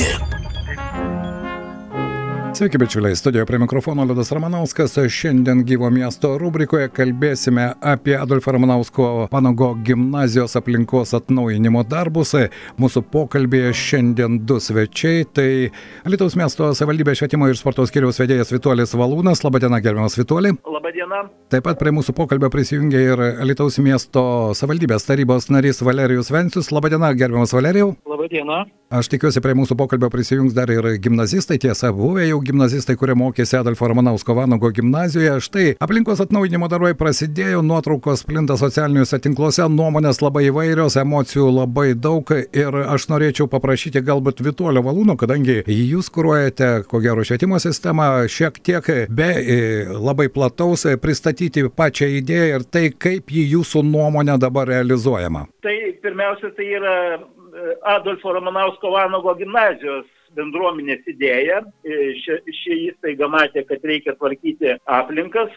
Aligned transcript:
Bine. 0.00 0.39
Sveiki, 2.60 2.78
bičiuliai, 2.78 3.16
studijoje 3.16 3.46
prie 3.46 3.58
mikrofono 3.58 4.04
Liudas 4.04 4.32
Ramanauskas. 4.32 4.98
Šiandien 5.08 5.62
gyvo 5.64 5.88
miesto 5.90 6.34
rubrikoje 6.38 6.90
kalbėsime 6.92 7.70
apie 7.80 8.12
Adolfo 8.20 8.52
Ramanausko 8.52 9.06
Vanago 9.32 9.70
gimnazijos 9.80 10.58
aplinkos 10.60 11.14
atnaujinimo 11.16 11.80
darbus. 11.88 12.34
Mūsų 12.76 13.00
pokalbėje 13.14 13.70
šiandien 13.72 14.42
du 14.44 14.58
svečiai. 14.60 15.22
Tai 15.32 15.46
Lietuvos 16.12 16.36
miesto 16.36 16.68
savivaldybės 16.76 17.22
švietimo 17.22 17.48
ir 17.48 17.56
sporto 17.56 17.86
skiriaus 17.88 18.20
vedėjas 18.20 18.52
Vituolis 18.52 18.92
Valūnas. 18.92 19.40
Labadiena, 19.46 19.80
gerbiamas 19.80 20.18
Vituoli. 20.20 20.52
Labadiena. 20.60 21.22
Taip 21.48 21.64
pat 21.64 21.80
prie 21.80 21.94
mūsų 21.96 22.12
pokalbio 22.18 22.52
prisijungė 22.52 23.06
ir 23.06 23.24
Lietuvos 23.40 23.80
miesto 23.80 24.26
savivaldybės 24.60 25.08
tarybos 25.08 25.48
narys 25.48 25.80
Valerijus 25.80 26.28
Vencius. 26.28 26.68
Labadiena, 26.76 27.14
gerbiamas 27.16 27.56
Valerijau. 27.56 27.94
Labadiena. 28.04 28.66
Aš 28.90 29.06
tikiuosi, 29.06 29.38
prie 29.38 29.52
mūsų 29.54 29.76
pokalbio 29.78 30.08
prisijungs 30.10 30.50
dar 30.50 30.66
ir 30.74 30.82
gimnazistai, 30.98 31.60
tiesa, 31.62 31.92
buvę 31.94 32.24
jau 32.26 32.40
gimnazistai, 32.50 32.96
kurie 32.98 33.14
mokėsi 33.18 33.56
Adolfo 33.58 33.88
Ramanausko 33.90 34.34
Vanago 34.36 34.70
gimnazijoje. 34.74 35.38
Štai 35.46 35.66
aplinkos 35.82 36.20
atnaujinimo 36.24 36.68
darbai 36.70 36.92
prasidėjo, 36.98 37.62
nuotraukos 37.66 38.24
plinta 38.28 38.56
socialiniuose 38.60 39.20
tinkluose, 39.22 39.64
nuomonės 39.72 40.20
labai 40.24 40.48
įvairios, 40.50 40.98
emocijų 41.00 41.48
labai 41.60 41.94
daug 41.94 42.30
ir 42.36 42.78
aš 42.82 43.08
norėčiau 43.12 43.48
paprašyti 43.50 44.02
galbūt 44.06 44.42
Vituolio 44.44 44.82
Valūno, 44.86 45.16
kadangi 45.20 45.60
jūs 45.64 46.10
kūruojate, 46.14 46.70
ko 46.90 47.02
gero, 47.04 47.24
švietimo 47.26 47.60
sistemą, 47.62 48.10
šiek 48.30 48.60
tiek 48.66 48.92
be 49.08 49.30
e, 49.40 49.58
labai 49.94 50.28
plataus 50.32 50.86
pristatyti 51.02 51.66
pačią 51.70 52.10
idėją 52.20 52.60
ir 52.60 52.68
tai, 52.68 52.86
kaip 52.90 53.30
ji 53.32 53.46
jūsų 53.54 53.84
nuomonė 53.86 54.38
dabar 54.42 54.70
realizuojama. 54.70 55.46
Tai 55.64 55.76
pirmiausia, 56.02 56.52
tai 56.56 56.72
yra 56.78 56.96
Adolfo 57.96 58.32
Ramanausko 58.32 58.90
Vanago 58.92 59.34
gimnazijos 59.38 60.08
bendruomenės 60.38 61.06
idėja. 61.10 61.60
Ši, 61.84 62.38
ši 62.60 62.78
įstaiga 62.90 63.28
matė, 63.32 63.64
kad 63.68 63.84
reikia 63.86 64.14
tvarkyti 64.18 64.76
aplinkas, 64.86 65.54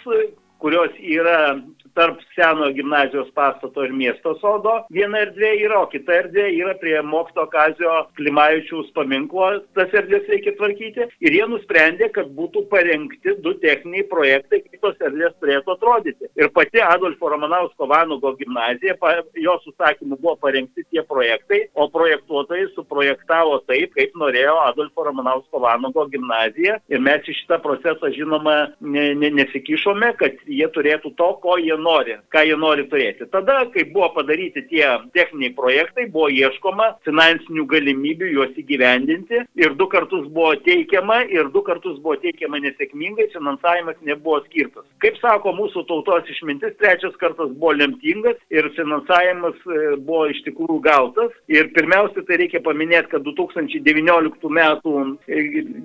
kurios 0.63 0.95
yra 0.99 1.59
tarp 1.93 2.21
seno 2.35 2.71
gimnazijos 2.73 3.29
pastato 3.35 3.83
ir 3.85 3.93
miesto 3.93 4.33
sodo. 4.41 4.79
Viena 4.93 5.21
erdvė 5.27 5.51
yra, 5.65 5.83
o 5.83 5.89
kita 5.91 6.15
erdvė 6.23 6.47
yra 6.55 6.73
prie 6.81 6.95
mokslo 7.05 7.45
Kazio 7.51 7.91
Klimavičiaus 8.17 8.89
paminklo. 8.97 9.49
Tas 9.77 9.93
erdvės 9.93 10.25
reikia 10.31 10.55
tvarkyti. 10.57 11.07
Ir 11.25 11.37
jie 11.37 11.45
nusprendė, 11.49 12.09
kad 12.15 12.31
būtų 12.37 12.65
parengti 12.71 13.35
du 13.45 13.53
techniniai 13.61 14.05
projektai, 14.09 14.63
kaip 14.65 14.87
tos 14.87 15.05
erdvės 15.05 15.35
turėtų 15.41 15.75
atrodyti. 15.75 16.31
Ir 16.39 16.49
pati 16.55 16.81
Adolfo 16.83 17.29
Ramanausko 17.33 17.87
Vanugo 17.89 18.33
gimnazija, 18.39 18.97
jos 19.37 19.67
užsakymu 19.69 20.17
buvo 20.17 20.35
parengti 20.41 20.85
tie 20.89 21.03
projektai, 21.05 21.67
o 21.77 21.87
projektuotojai 21.93 22.71
suprojektavo 22.73 23.59
taip, 23.69 23.93
kaip 23.97 24.17
norėjo 24.17 24.57
Adolfo 24.65 25.05
Ramanausko 25.05 25.61
Vanugo 25.61 26.07
gimnazija. 26.09 26.79
Ir 26.89 27.03
mes 27.03 27.29
į 27.29 27.37
šitą 27.43 27.61
procesą, 27.63 28.09
žinoma, 28.15 28.57
ne, 28.81 29.11
ne, 29.19 29.29
nesikišome, 29.37 30.13
kad 30.17 30.41
jie 30.57 30.69
turėtų 30.75 31.13
to, 31.19 31.29
ko 31.43 31.57
jie 31.61 31.77
nori, 31.79 32.17
ką 32.33 32.43
jie 32.47 32.57
nori 32.59 32.85
turėti. 32.91 33.27
Tada, 33.33 33.63
kai 33.73 33.85
buvo 33.93 34.09
padaryti 34.17 34.65
tie 34.69 34.85
techniniai 35.15 35.53
projektai, 35.57 36.07
buvo 36.13 36.29
ieškoma 36.33 36.89
finansinių 37.07 37.65
galimybių 37.73 38.31
juos 38.33 38.53
įgyvendinti 38.59 39.43
ir 39.59 39.75
du 39.79 39.87
kartus 39.91 40.27
buvo 40.33 40.53
teikiama 40.65 41.23
ir 41.31 41.49
du 41.53 41.63
kartus 41.65 41.99
buvo 42.03 42.17
teikiama 42.23 42.61
nesėkmingai, 42.63 43.29
finansavimas 43.33 43.99
nebuvo 44.05 44.41
skirtas. 44.47 44.85
Kaip 45.03 45.17
sako 45.21 45.55
mūsų 45.57 45.85
tautos 45.89 46.29
išmintis, 46.31 46.77
trečias 46.81 47.15
kartas 47.21 47.51
buvo 47.57 47.73
lemtingas 47.77 48.39
ir 48.53 48.69
finansavimas 48.77 49.57
buvo 50.03 50.27
iš 50.31 50.43
tikrųjų 50.47 50.79
gautas. 50.85 51.33
Ir 51.51 51.69
pirmiausia, 51.75 52.23
tai 52.27 52.39
reikia 52.43 52.63
paminėti, 52.63 53.11
kad 53.13 53.25
2019 53.25 54.53
metų 54.59 54.95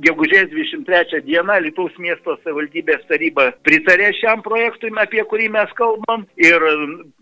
gegužės 0.04 0.50
23 0.52 1.22
dieną 1.26 1.58
Lietuvos 1.64 1.96
miesto 2.02 2.36
savivaldybės 2.42 3.04
taryba 3.10 3.50
pritarė 3.66 4.10
šiam 4.18 4.42
projektui, 4.44 4.57
apie 5.04 5.24
kurį 5.30 5.48
mes 5.54 5.72
kalbam, 5.78 6.26
ir 6.36 6.64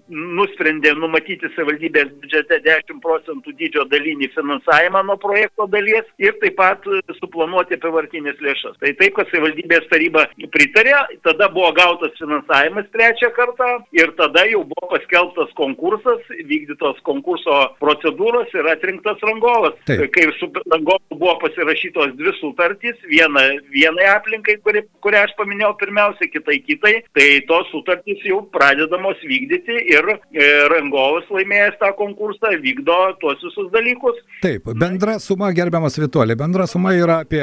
nusprendė 0.09 0.93
numatyti 0.97 1.49
savivaldybės 1.55 2.13
biudžete 2.21 2.61
10 2.65 3.01
procentų 3.03 3.55
dydžio 3.59 3.87
dalinį 3.91 4.29
finansavimą 4.35 5.03
nuo 5.07 5.17
projekto 5.23 5.67
dalies 5.71 6.07
ir 6.23 6.37
taip 6.43 6.57
pat 6.59 6.87
suplanuoti 7.19 7.77
apivartinės 7.77 8.39
lėšas. 8.43 8.79
Tai 8.83 8.93
taip, 9.01 9.17
kad 9.19 9.31
savivaldybės 9.33 9.89
taryba 9.91 10.27
pritarė, 10.55 10.95
tada 11.27 11.51
buvo 11.53 11.73
gautas 11.77 12.15
finansavimas 12.21 12.89
trečią 12.95 13.33
kartą 13.37 13.71
ir 13.97 14.15
tada 14.21 14.47
jau 14.51 14.63
buvo 14.71 14.93
paskelbtas 14.95 15.51
konkursas, 15.59 16.23
vykdytos 16.31 17.03
konkurso 17.07 17.59
procedūros 17.83 18.55
ir 18.55 18.71
atrinktas 18.71 19.21
rangovas. 19.27 19.75
Taip. 19.91 20.07
Kai 20.15 20.29
su 20.39 20.51
rangovu 20.71 21.19
buvo 21.19 21.35
pasirašytos 21.43 22.15
dvi 22.17 22.35
sutartys, 22.39 23.03
viena 23.11 23.49
vienai 23.75 24.07
aplinkai, 24.15 24.61
kuri, 24.65 24.85
kurią 25.05 25.27
aš 25.27 25.35
paminėjau 25.41 25.75
pirmiausia, 25.83 26.31
kitai 26.31 26.61
kitai, 26.67 26.95
tai 27.17 27.41
tos 27.49 27.69
sutartys 27.73 28.21
jau 28.29 28.43
pradedamos 28.53 29.21
vykdyti 29.25 29.77
ir 29.95 30.11
e, 30.13 30.47
rangovas 30.73 31.29
laimėjęs 31.33 31.79
tą 31.81 31.93
konkursą 31.97 32.53
vykdo 32.61 32.97
tuos 33.23 33.41
visus 33.45 33.71
dalykus. 33.73 34.19
Taip, 34.45 34.69
bendra 34.77 35.17
suma, 35.23 35.49
gerbiamas 35.57 35.97
Vitolė, 36.03 36.37
bendra 36.37 36.69
suma 36.69 36.93
yra 36.97 37.23
apie... 37.25 37.43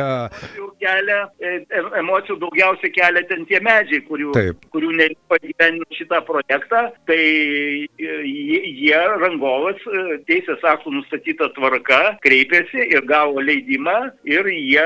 Kelia, 0.83 1.23
e, 1.39 1.53
emocijų 2.01 2.37
daugiausiai 2.41 2.91
kelia 2.93 3.23
ten 3.29 3.45
tie 3.49 3.61
medžiai, 3.63 4.01
kurių, 4.05 4.33
Taip. 4.35 4.65
kurių 4.75 4.91
neliko 4.99 5.39
gyveninti 5.41 5.99
šitą 6.01 6.19
projektą, 6.27 6.83
tai 7.07 7.19
e, 7.23 8.17
jie 8.27 8.99
rangovas 9.23 9.79
teisės 10.27 10.61
aktų 10.73 10.97
nustatyta 10.99 11.49
tvarka 11.55 12.01
kreipėsi 12.25 12.89
ir 12.93 13.07
gavo 13.09 13.41
leidimą 13.41 13.95
ir 14.27 14.51
jie 14.51 14.85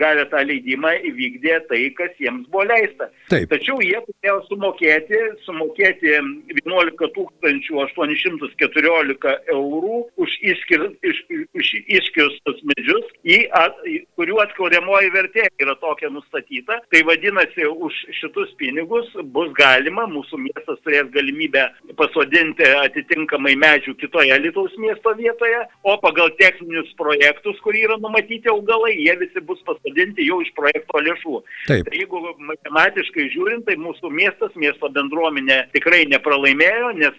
gavę 0.00 0.26
tą 0.32 0.42
leidimą 0.48 0.96
įvykdė 1.12 1.60
tai, 1.68 1.84
kas 1.98 2.16
jiems 2.18 2.48
buvo 2.48 2.66
leista. 2.72 3.10
Taip. 3.30 3.50
Tačiau 3.52 3.78
jie 3.84 4.00
turėjo 4.24 4.40
sumokėti, 4.48 5.18
sumokėti 5.44 6.08
11 6.64 6.96
814 7.44 9.34
eurų 9.52 9.98
už, 10.16 10.30
išskir, 10.40 10.86
iš, 11.04 11.20
už 11.54 11.72
iškirstus 11.98 12.62
medžius, 12.64 13.04
į, 13.24 13.48
at, 13.52 13.76
kurių 14.16 14.40
atkuriamoji 14.46 15.12
vertė 15.12 15.48
yra 15.60 15.74
tokia 15.80 16.08
nustatyta. 16.10 16.80
Tai 16.90 17.00
vadinasi, 17.04 17.66
už 17.68 17.92
šitus 18.20 18.54
pinigus 18.56 19.10
bus 19.34 19.52
galima, 19.58 20.06
mūsų 20.08 20.40
miestas 20.46 20.80
turės 20.84 21.10
galimybę 21.12 21.66
pasodinti 21.98 22.64
atitinkamai 22.84 23.56
medžių 23.60 23.94
kitoje 24.00 24.40
Lietuvos 24.40 24.74
miesto 24.80 25.12
vietoje, 25.18 25.60
o 25.84 25.96
pagal 26.00 26.32
techninius 26.40 26.88
projektus, 26.96 27.60
kur 27.64 27.76
yra 27.76 27.98
numatyti 28.00 28.48
augalai, 28.52 28.94
jie 28.96 29.14
visi 29.20 29.44
bus 29.44 29.60
pasodinti 29.68 30.26
jau 30.26 30.40
iš 30.44 30.50
projekto 30.56 31.02
lėšų. 31.04 31.36
Taip. 31.68 31.84
Tai 31.84 32.00
jeigu 32.00 32.22
matematiškai 32.50 33.28
žiūrint, 33.34 33.66
tai 33.68 33.76
mūsų 33.80 34.13
miestas, 34.14 34.54
miesto 34.58 34.90
bendruomenė 34.94 35.58
tikrai 35.74 36.04
nepralaimėjo, 36.10 36.92
nes 37.00 37.18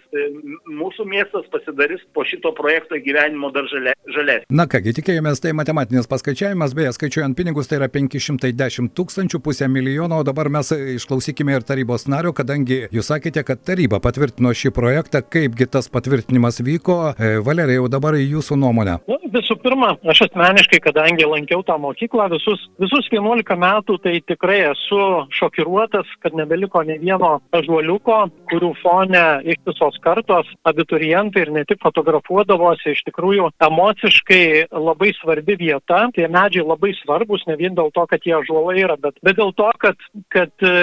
mūsų 0.70 1.08
miestas 1.10 1.48
pasidarys 1.54 2.04
po 2.16 2.26
šito 2.28 2.54
projekto 2.58 3.00
gyvenimo 3.04 3.52
dar 3.56 3.68
žalesnis. 3.70 4.48
Na 4.50 4.68
kągi, 4.72 4.96
tikėjomės, 5.00 5.42
tai 5.44 5.54
matematinis 5.58 6.10
paskaičiavimas, 6.12 6.76
beje, 6.78 6.94
skaičiuojant 6.96 7.38
pinigus, 7.38 7.70
tai 7.70 7.82
yra 7.82 7.90
510 7.92 8.94
tūkstančių, 8.96 9.42
pusę 9.46 9.70
milijono, 9.72 10.22
o 10.22 10.28
dabar 10.28 10.50
mes 10.54 10.72
išklausykime 10.96 11.58
ir 11.58 11.66
tarybos 11.68 12.08
nario, 12.12 12.34
kadangi 12.36 12.86
jūs 12.96 13.12
sakėte, 13.12 13.44
kad 13.48 13.64
taryba 13.68 14.00
patvirtino 14.04 14.54
šį 14.56 14.72
projektą, 14.76 15.22
kaipgi 15.22 15.68
tas 15.72 15.90
patvirtinimas 15.92 16.62
vyko. 16.66 17.00
Valerija, 17.46 17.82
jau 17.82 17.90
dabar 17.92 18.18
jūsų 18.20 18.60
nuomonė. 18.62 19.00
Nu, 19.10 19.20
visų 19.36 19.58
pirma, 19.64 19.96
aš 20.08 20.26
asmeniškai, 20.30 20.80
kadangi 20.84 21.28
lankiau 21.28 21.64
tą 21.66 21.78
mokyklą 21.82 22.30
visus, 22.36 22.62
visus 22.82 23.10
11 23.12 23.58
metų, 23.60 23.98
tai 24.04 24.20
tikrai 24.28 24.62
esu 24.72 25.02
šokiruotas, 25.36 26.10
kad 26.24 26.38
nebeliko 26.38 26.84
ne 26.88 26.98
vieno 27.02 27.38
žuoliuko, 27.66 28.20
kurių 28.52 28.72
fone 28.82 29.24
ištisos 29.56 29.98
kartos 30.04 30.50
abiturientai 30.68 31.46
ir 31.46 31.54
ne 31.56 31.66
tik 31.68 31.82
fotografuodavosi, 31.84 32.94
iš 32.94 33.04
tikrųjų 33.10 33.50
emociškai 33.66 34.46
labai 34.72 35.12
svarbi 35.20 35.58
vieta. 35.60 36.06
Tie 36.16 36.28
medžiai 36.32 36.66
labai 36.66 36.94
svarbus, 37.02 37.46
ne 37.50 37.58
vien 37.60 37.76
dėl 37.78 37.92
to, 37.96 38.06
kad 38.12 38.26
jie 38.26 38.38
žuolai 38.48 38.78
yra, 38.84 38.98
bet, 39.02 39.18
bet 39.26 39.40
dėl 39.40 39.54
to, 39.58 39.70
kad, 39.82 40.08
kad 40.34 40.66
e, 40.66 40.74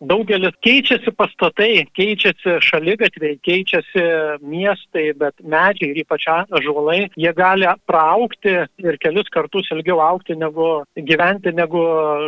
daugelis 0.00 0.56
keičiasi 0.64 1.14
pastatai, 1.16 1.86
keičiasi 1.96 2.58
šalygatviai, 2.68 3.38
keičiasi 3.44 4.06
miestai, 4.42 5.10
bet 5.18 5.36
medžiai 5.42 5.92
ir 5.92 6.02
ypač 6.04 6.28
žuolai, 6.62 7.08
jie 7.18 7.32
gali 7.36 7.66
praaukti 7.88 8.54
ir 8.82 8.98
kelis 9.02 9.28
kartus 9.32 9.70
ilgiau 9.74 10.00
aukti 10.04 10.36
negu 10.38 10.82
gyventi 10.96 11.52
negu 11.56 11.82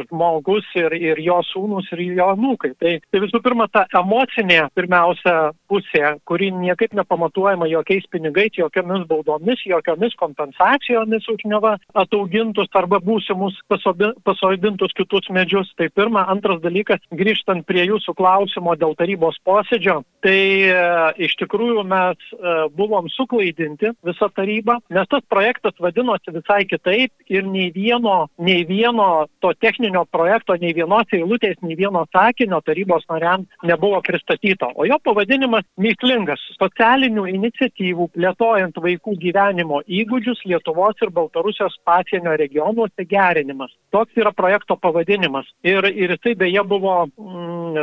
žmogus 0.09 0.67
ir, 0.79 0.94
ir 0.94 1.20
jo 1.23 1.41
sūnus 1.50 1.91
ir 1.94 2.05
jo 2.19 2.31
anūkai. 2.35 2.73
Tai, 2.81 2.94
tai 3.15 3.23
visų 3.23 3.41
pirma, 3.45 3.69
ta 3.71 3.87
emocinė 3.95 4.65
pirmiausia 4.75 5.53
pusė 5.71 6.17
kuri 6.29 6.51
niekaip 6.53 6.95
nepamatuojama 6.97 7.69
jokiais 7.71 8.07
pinigais, 8.11 8.53
jokiamis 8.59 9.07
baudomis, 9.09 9.63
jokiomis 9.67 10.17
kompensacijomis 10.21 11.29
už 11.29 11.45
neva 11.51 11.77
ataugintus 11.95 12.71
arba 12.75 13.01
būsimus 13.05 13.57
pasodintus 13.69 14.95
kitus 14.97 15.31
medžius. 15.31 15.71
Tai 15.79 15.89
pirma, 15.95 16.27
antras 16.33 16.61
dalykas, 16.65 17.03
grįžtant 17.13 17.67
prie 17.69 17.87
jūsų 17.89 18.17
klausimo 18.19 18.75
dėl 18.79 18.97
tarybos 18.99 19.39
posėdžio, 19.47 20.01
tai 20.25 20.41
e, 20.67 20.79
iš 21.27 21.37
tikrųjų 21.43 21.85
mes 21.89 22.19
e, 22.33 22.55
buvom 22.77 23.09
suklaidinti 23.13 23.93
visą 24.07 24.31
tarybą, 24.35 24.79
nes 24.95 25.09
tas 25.11 25.25
projektas 25.31 25.77
vadinosi 25.81 26.35
visai 26.35 26.63
kitaip 26.69 27.13
ir 27.31 27.47
nei 27.47 27.71
vieno, 27.75 28.29
nei 28.39 28.65
vieno 28.69 29.27
to 29.45 29.53
techninio 29.61 30.05
projekto, 30.11 30.57
nei 30.61 30.75
vienos 30.77 31.11
eilutės, 31.15 31.61
nei 31.63 31.77
vieno 31.79 32.07
sakinio 32.15 32.61
tarybos 32.65 33.04
nariams 33.11 33.47
nebuvo 33.62 34.01
pristatyta. 34.05 34.71
O 34.75 34.87
jo 34.89 34.99
pavadinimas 35.05 35.67
mįslingas- 35.81 36.43
socialinių 36.62 37.27
iniciatyvų 37.33 38.09
plėtojant 38.17 38.81
vaikų 38.87 39.17
gyvenimo 39.25 39.83
įgūdžius 39.87 40.45
Lietuvos 40.45 41.01
ir 41.03 41.11
Baltarusijos 41.11 41.77
pasienio 41.85 42.37
regionuose 42.37 43.06
gerinimas. 43.09 43.73
Toks 43.91 44.12
yra 44.17 44.33
projekto 44.33 44.77
pavadinimas. 44.77 45.47
Ir, 45.62 45.85
ir 45.85 46.17
jisai 46.17 46.35
beje 46.35 46.62
buvo 46.65 47.06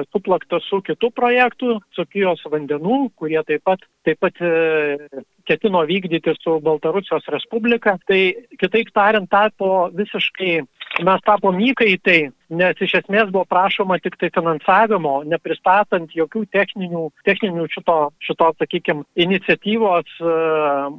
suplaktas 0.10 0.66
su 0.70 0.82
kitu 0.86 1.12
projektu, 1.16 1.80
Sokijos 1.96 2.44
vandenų, 2.52 3.00
kurie 3.20 3.40
taip 3.48 3.64
pat, 3.68 3.84
taip 4.08 4.20
pat 4.24 4.42
e, 4.42 5.24
ketino 5.50 5.84
vykdyti 5.90 6.36
su 6.40 6.60
Baltarusijos 6.64 7.28
Respublika. 7.34 7.98
Tai 8.08 8.22
kitaip 8.62 8.94
tariant, 8.96 9.30
tapo 9.32 9.90
visiškai, 9.96 10.62
mes 11.08 11.26
tapom 11.28 11.60
įkaitai 11.72 12.22
nes 12.52 12.84
iš 12.84 12.98
esmės 13.02 13.32
buvo 13.32 13.46
prašoma 13.50 13.98
tik 14.04 14.18
tai 14.20 14.30
finansavimo, 14.36 15.22
nepristatant 15.32 16.12
jokių 16.16 16.44
techninių, 16.52 17.08
techninių 17.28 17.68
šito, 17.72 17.98
šito 18.24 18.50
sakykime, 18.60 19.06
iniciatyvos 19.26 20.18
uh, 20.20 20.92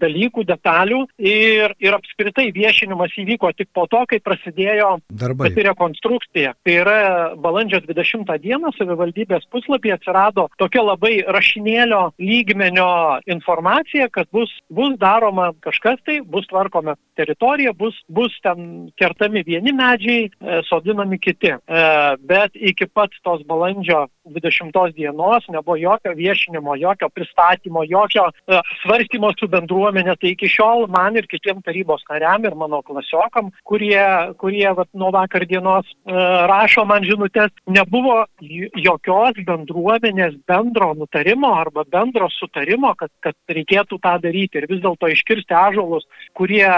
dalykų, 0.00 0.44
detalių 0.48 1.02
ir, 1.18 1.74
ir 1.82 1.96
apskritai 1.96 2.48
viešinimas 2.54 3.14
įvyko 3.20 3.52
tik 3.56 3.70
po 3.76 3.86
to, 3.90 4.02
kai 4.10 4.20
prasidėjo 4.24 4.96
Darbai. 5.10 5.50
pati 5.50 5.66
rekonstrukcija. 5.68 6.54
Tai 6.64 6.76
yra 6.82 6.98
balandžio 7.40 7.82
20 7.86 8.30
dieną 8.42 8.72
savivaldybės 8.76 9.46
puslapyje 9.52 9.96
atsirado 9.98 10.48
tokia 10.60 10.84
labai 10.84 11.20
rašinėlio 11.28 12.02
lygmenio 12.20 13.20
informacija, 13.30 14.08
kad 14.12 14.30
bus, 14.32 14.52
bus 14.70 14.96
daroma 15.00 15.50
kažkas 15.64 16.00
tai, 16.06 16.20
bus 16.24 16.48
tvarkoma 16.50 16.96
teritorija, 17.18 17.72
bus, 17.76 17.96
bus 18.08 18.34
ten 18.44 18.90
kertami 19.00 19.44
vieni 19.46 19.74
medžiai, 19.76 20.28
e, 20.30 20.60
sodinami 20.68 21.20
kiti. 21.20 21.52
E, 21.52 21.84
bet 22.20 22.56
iki 22.56 22.88
pat 22.88 23.14
tos 23.24 23.42
balandžio 23.48 24.06
20 24.30 24.94
dienos 24.96 25.46
nebuvo 25.48 25.76
jokio 25.80 26.14
viešinimo, 26.16 26.76
jokio 26.80 27.08
pristatymo, 27.14 27.84
jokio 27.88 28.28
e, 28.30 28.60
svarstymo 28.82 29.32
su 29.38 29.48
bendruomenė. 29.50 30.16
Tai 30.20 30.32
iki 30.34 30.50
šiol 30.50 30.86
man 30.92 31.18
ir 31.18 31.28
kitiem 31.30 31.62
tarybos 31.66 32.04
nariam 32.10 32.44
ir 32.44 32.56
mano 32.58 32.82
klasiokam, 32.86 33.50
kurie, 33.64 34.02
kurie 34.40 34.68
vat, 34.76 34.88
nuo 34.94 35.10
vakar 35.14 35.46
dienos 35.50 35.88
e, 35.90 36.14
rašo 36.50 36.84
man 36.88 37.06
žinutės, 37.06 37.52
nebuvo 37.70 38.24
jokios 38.40 39.38
bendruomenės 39.46 40.36
bendro 40.48 40.92
nutarimo 40.98 41.54
arba 41.58 41.84
bendro 41.90 42.30
sutarimo, 42.34 42.94
kad, 42.98 43.12
kad 43.24 43.36
reikėtų 43.50 44.00
tą 44.02 44.16
daryti 44.22 44.60
ir 44.60 44.68
vis 44.70 44.82
dėlto 44.84 45.10
iškirsti 45.12 45.56
ažuolus, 45.56 46.06
kurie, 46.38 46.68